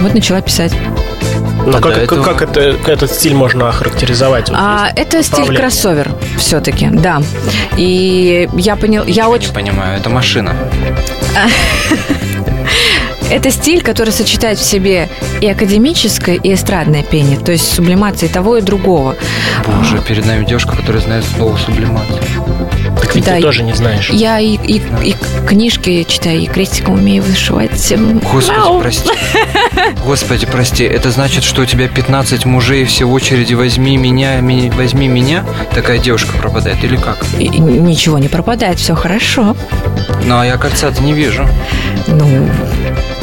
Вот 0.00 0.14
начала 0.14 0.40
писать. 0.40 0.72
Но 1.66 1.76
А 1.76 1.80
как, 1.82 1.98
этого- 1.98 2.22
как 2.22 2.40
это, 2.42 2.60
этот 2.86 3.12
стиль 3.12 3.34
можно 3.34 3.68
охарактеризовать? 3.68 4.48
Вот 4.48 4.58
А, 4.58 4.88
это 4.96 5.22
стиль 5.22 5.54
кроссовер 5.54 6.08
все-таки, 6.38 6.88
да. 6.90 7.20
И 7.76 8.48
я 8.54 8.76
понял, 8.76 9.04
я 9.06 9.24
Не 9.24 9.28
очень... 9.30 9.52
понимаю, 9.52 9.98
это 9.98 10.08
машина. 10.08 10.54
Это 13.30 13.50
стиль, 13.50 13.80
который 13.82 14.10
сочетает 14.12 14.58
в 14.58 14.62
себе 14.64 15.08
и 15.40 15.46
академическое, 15.48 16.34
и 16.36 16.52
эстрадное 16.54 17.02
пение, 17.02 17.38
то 17.38 17.52
есть 17.52 17.72
сублимация 17.72 18.28
и 18.28 18.32
того, 18.32 18.56
и 18.56 18.60
другого. 18.60 19.16
Боже, 19.66 19.98
перед 20.06 20.26
нами 20.26 20.44
девушка, 20.44 20.76
которая 20.76 21.00
знает 21.02 21.24
слово 21.36 21.56
сублимация. 21.56 22.18
Так 23.00 23.14
ведь 23.14 23.24
Да, 23.24 23.36
ты 23.36 23.42
тоже 23.42 23.62
не 23.62 23.72
знаешь. 23.72 24.10
Я 24.10 24.38
и, 24.40 24.54
и- 24.56 24.82
и 25.04 25.14
книжки 25.46 26.04
читаю, 26.08 26.40
и 26.40 26.46
крестиком 26.46 26.94
умею 26.94 27.22
вышивать. 27.22 27.70
Господи, 28.32 28.58
Мяу. 28.58 28.80
прости. 28.80 29.10
Господи, 30.04 30.46
прости. 30.46 30.84
Это 30.84 31.10
значит, 31.10 31.44
что 31.44 31.62
у 31.62 31.66
тебя 31.66 31.88
15 31.88 32.44
мужей 32.44 32.84
все 32.84 33.04
в 33.06 33.12
очереди 33.12 33.54
«возьми 33.54 33.96
меня, 33.96 34.40
ми- 34.40 34.70
возьми 34.70 35.08
меня»? 35.08 35.44
Такая 35.74 35.98
девушка 35.98 36.36
пропадает 36.36 36.82
или 36.84 36.96
как? 36.96 37.24
И 37.38 37.48
ничего 37.48 38.18
не 38.18 38.28
пропадает, 38.28 38.78
все 38.78 38.94
хорошо. 38.94 39.56
Ну, 40.24 40.38
а 40.38 40.44
я 40.46 40.56
кольца-то 40.58 41.02
не 41.02 41.12
вижу. 41.12 41.46
Ну, 42.06 42.48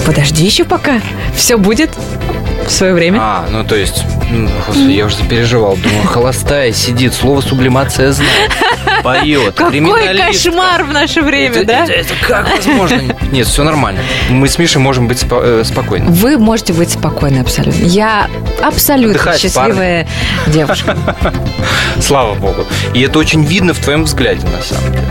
подожди 0.07 0.43
еще 0.45 0.63
пока. 0.63 0.99
Все 1.35 1.57
будет 1.57 1.91
в 2.65 2.71
свое 2.71 2.93
время. 2.93 3.19
А, 3.21 3.45
ну 3.51 3.63
то 3.63 3.75
есть, 3.75 4.03
м, 4.31 4.49
господи, 4.65 4.91
я 4.91 5.05
уже 5.05 5.17
запереживал. 5.17 5.75
Думаю, 5.77 6.07
холостая 6.07 6.71
сидит, 6.73 7.13
слово 7.13 7.41
сублимация 7.41 8.11
знает. 8.11 8.51
Поет, 9.03 9.53
Какой 9.55 10.17
кошмар 10.17 10.83
в 10.83 10.91
наше 10.91 11.21
время, 11.21 11.57
это, 11.57 11.65
да? 11.65 11.83
это- 11.83 11.93
это 11.93 12.13
как 12.27 12.47
возможно? 12.57 13.01
Нет, 13.31 13.45
все 13.47 13.63
нормально. 13.63 14.01
Мы 14.29 14.47
с 14.49 14.57
Мишей 14.57 14.81
можем 14.81 15.07
быть 15.07 15.19
спо- 15.21 15.41
э, 15.61 15.63
спокойны. 15.63 16.07
Вы 16.09 16.37
можете 16.39 16.73
быть 16.73 16.89
спокойны 16.91 17.39
абсолютно. 17.39 17.85
Я 17.85 18.27
абсолютно 18.61 19.11
Отдыхать, 19.11 19.39
счастливая 19.39 20.07
девушка. 20.47 20.97
Слава 22.01 22.33
богу. 22.33 22.65
И 22.93 23.01
это 23.01 23.19
очень 23.19 23.43
видно 23.45 23.73
в 23.73 23.79
твоем 23.79 24.03
взгляде, 24.05 24.45
на 24.47 24.61
самом 24.63 24.91
деле. 24.91 25.07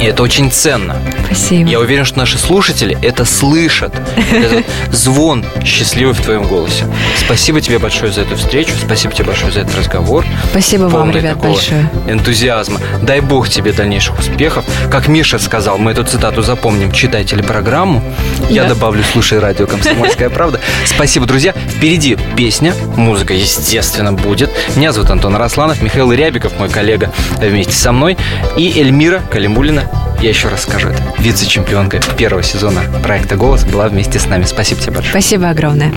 И 0.00 0.04
это 0.04 0.22
очень 0.22 0.50
ценно. 0.50 0.96
Спасибо. 1.26 1.68
Я 1.70 1.80
уверен, 1.80 2.04
что 2.04 2.18
наши 2.18 2.38
слушатели 2.38 2.96
это 3.02 3.24
слышат. 3.24 3.94
Этот 4.32 4.64
звон 4.92 5.44
счастливый 5.64 6.14
в 6.14 6.20
твоем 6.20 6.44
голосе. 6.44 6.86
Спасибо 7.24 7.60
тебе 7.60 7.78
большое 7.78 8.12
за 8.12 8.22
эту 8.22 8.36
встречу. 8.36 8.72
Спасибо 8.84 9.14
тебе 9.14 9.24
большое 9.26 9.52
за 9.52 9.60
этот 9.60 9.76
разговор. 9.76 10.24
Спасибо 10.50 10.82
вам, 10.82 10.92
Полный 10.92 11.14
ребят, 11.20 11.34
такого 11.34 11.52
большое. 11.54 11.90
энтузиазма. 12.08 12.80
Дай 13.02 13.20
бог 13.20 13.48
тебе 13.48 13.72
дальнейших 13.72 14.18
успехов. 14.18 14.64
Как 14.90 15.08
Миша 15.08 15.38
сказал, 15.38 15.78
мы 15.78 15.92
эту 15.92 16.04
цитату 16.04 16.42
запомним, 16.42 16.92
читай 16.92 17.24
телепрограмму. 17.24 18.02
Я 18.50 18.64
Да. 18.64 18.70
добавлю, 18.70 19.02
слушай 19.12 19.38
радио 19.38 19.66
«Комсомольская 19.66 20.28
правда». 20.30 20.60
Спасибо, 20.86 21.26
друзья. 21.26 21.52
Впереди 21.76 22.16
песня, 22.36 22.74
музыка, 22.96 23.32
естественно, 23.34 24.12
будет. 24.12 24.50
Меня 24.76 24.92
зовут 24.92 25.10
Антон 25.10 25.36
Росланов, 25.36 25.80
Михаил 25.82 26.12
Рябиков, 26.12 26.52
мой 26.58 26.68
коллега, 26.68 27.10
вместе 27.38 27.72
со 27.74 27.92
мной. 27.92 28.16
И 28.56 28.78
Эльмира 28.80 29.22
Калимулина, 29.54 29.84
я 30.20 30.30
еще 30.30 30.48
раз 30.48 30.64
скажу 30.64 30.88
это, 30.88 31.00
вице-чемпионка 31.18 32.00
первого 32.18 32.42
сезона 32.42 32.80
проекта 33.04 33.36
«Голос» 33.36 33.64
была 33.64 33.86
вместе 33.86 34.18
с 34.18 34.26
нами. 34.26 34.42
Спасибо 34.42 34.80
тебе 34.80 34.94
большое. 34.94 35.12
Спасибо 35.12 35.48
огромное. 35.48 35.92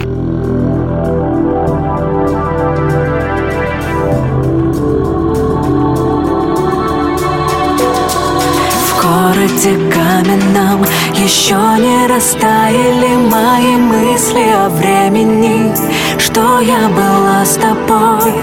В 8.86 9.01
городе 9.01 9.76
каменном 9.91 10.86
еще 11.16 11.55
не 11.82 12.05
растаяли 12.05 13.16
мои 13.16 13.76
мысли 13.78 14.51
о 14.53 14.70
времени, 14.70 15.74
что 16.20 16.60
я 16.60 16.88
была 16.89 17.43
с 17.43 17.55
тобой. 17.55 18.34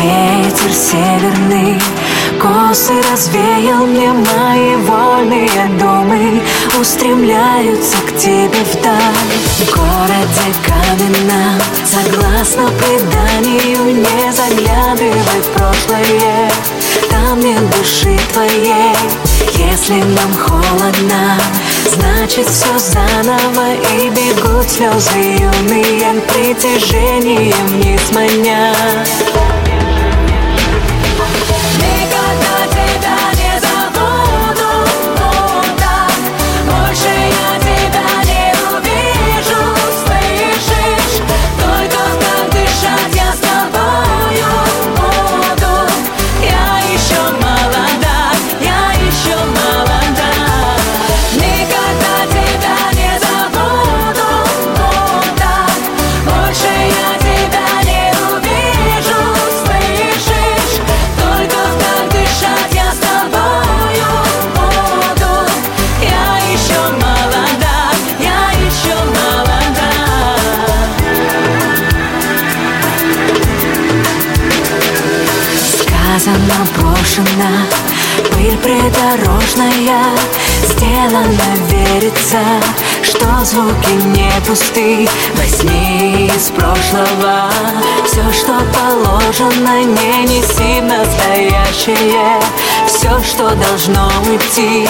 Ветер 0.00 0.72
северный 0.72 1.78
косы 2.42 2.94
развеял 3.10 3.86
мне 3.86 4.12
мои 4.12 4.74
вольные 4.76 5.70
думы, 5.78 6.42
устремляются 6.80 7.96
к 8.08 8.16
тебе 8.18 8.64
вдаль. 8.72 9.32
В 9.58 9.70
городе 9.70 10.48
каменном, 10.66 11.60
согласно 11.84 12.68
преданию, 12.78 13.94
не 13.94 14.32
заглядывай 14.32 15.40
в 15.40 15.46
прошлое, 15.54 16.50
там 17.10 17.38
нет 17.38 17.62
души 17.70 18.18
твоей. 18.32 18.96
Если 19.56 20.02
нам 20.02 20.34
холодно, 20.34 21.38
значит 21.86 22.48
все 22.48 22.78
заново 22.78 23.74
И 23.74 24.08
бегут 24.10 24.68
слезы 24.68 25.38
юные 25.38 26.20
притяжением 26.22 27.66
вниз 27.68 28.10
маня 28.12 28.74
Брошено, 77.12 77.66
пыль 78.32 78.56
придорожная 78.58 80.02
Сделано, 80.62 81.28
верится, 81.68 82.38
что 83.02 83.44
звуки 83.44 83.92
не 84.16 84.30
пусты. 84.46 85.06
Возьми 85.36 86.30
из 86.34 86.50
прошлого 86.50 87.50
все, 88.06 88.32
что 88.32 88.58
положено 88.72 89.82
Не 89.84 90.24
неси 90.24 90.80
настоящее 90.80 92.40
все, 92.86 93.20
что 93.22 93.50
должно 93.54 94.10
уйти 94.30 94.88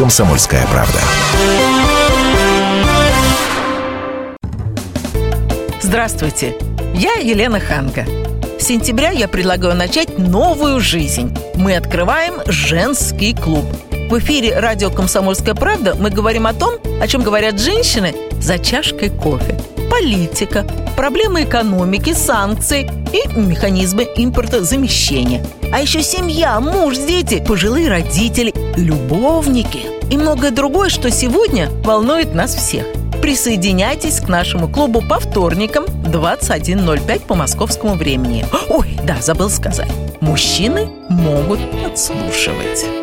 «Комсомольская 0.00 0.66
правда». 0.68 0.98
Здравствуйте, 5.82 6.56
я 6.94 7.16
Елена 7.16 7.60
Ханга. 7.60 8.06
С 8.58 8.64
сентября 8.64 9.10
я 9.10 9.28
предлагаю 9.28 9.76
начать 9.76 10.16
новую 10.16 10.80
жизнь. 10.80 11.36
Мы 11.54 11.76
открываем 11.76 12.36
женский 12.46 13.34
клуб. 13.34 13.66
В 14.08 14.18
эфире 14.20 14.58
радио 14.58 14.88
«Комсомольская 14.88 15.54
правда» 15.54 15.94
мы 15.94 16.08
говорим 16.08 16.46
о 16.46 16.54
том, 16.54 16.76
о 16.98 17.06
чем 17.06 17.22
говорят 17.22 17.60
женщины 17.60 18.14
за 18.40 18.58
чашкой 18.58 19.10
кофе. 19.10 19.60
Политика, 19.90 20.64
проблемы 20.96 21.44
экономики, 21.44 22.14
санкции 22.14 22.90
и 23.12 23.38
механизмы 23.38 24.08
импортозамещения. 24.16 25.44
А 25.72 25.80
еще 25.80 26.02
семья, 26.02 26.58
муж, 26.58 26.96
дети, 26.96 27.44
пожилые 27.46 27.88
родители, 27.88 28.49
любовники 28.76 29.86
и 30.10 30.16
многое 30.16 30.50
другое, 30.50 30.88
что 30.88 31.10
сегодня 31.10 31.70
волнует 31.84 32.34
нас 32.34 32.54
всех. 32.54 32.86
Присоединяйтесь 33.22 34.20
к 34.20 34.28
нашему 34.28 34.68
клубу 34.68 35.02
по 35.02 35.20
вторникам 35.20 35.84
21.05 35.84 37.20
по 37.26 37.34
московскому 37.34 37.94
времени. 37.94 38.46
Ой, 38.68 38.98
да, 39.04 39.16
забыл 39.20 39.50
сказать. 39.50 39.90
Мужчины 40.20 40.88
могут 41.08 41.60
подслушивать. 41.82 42.99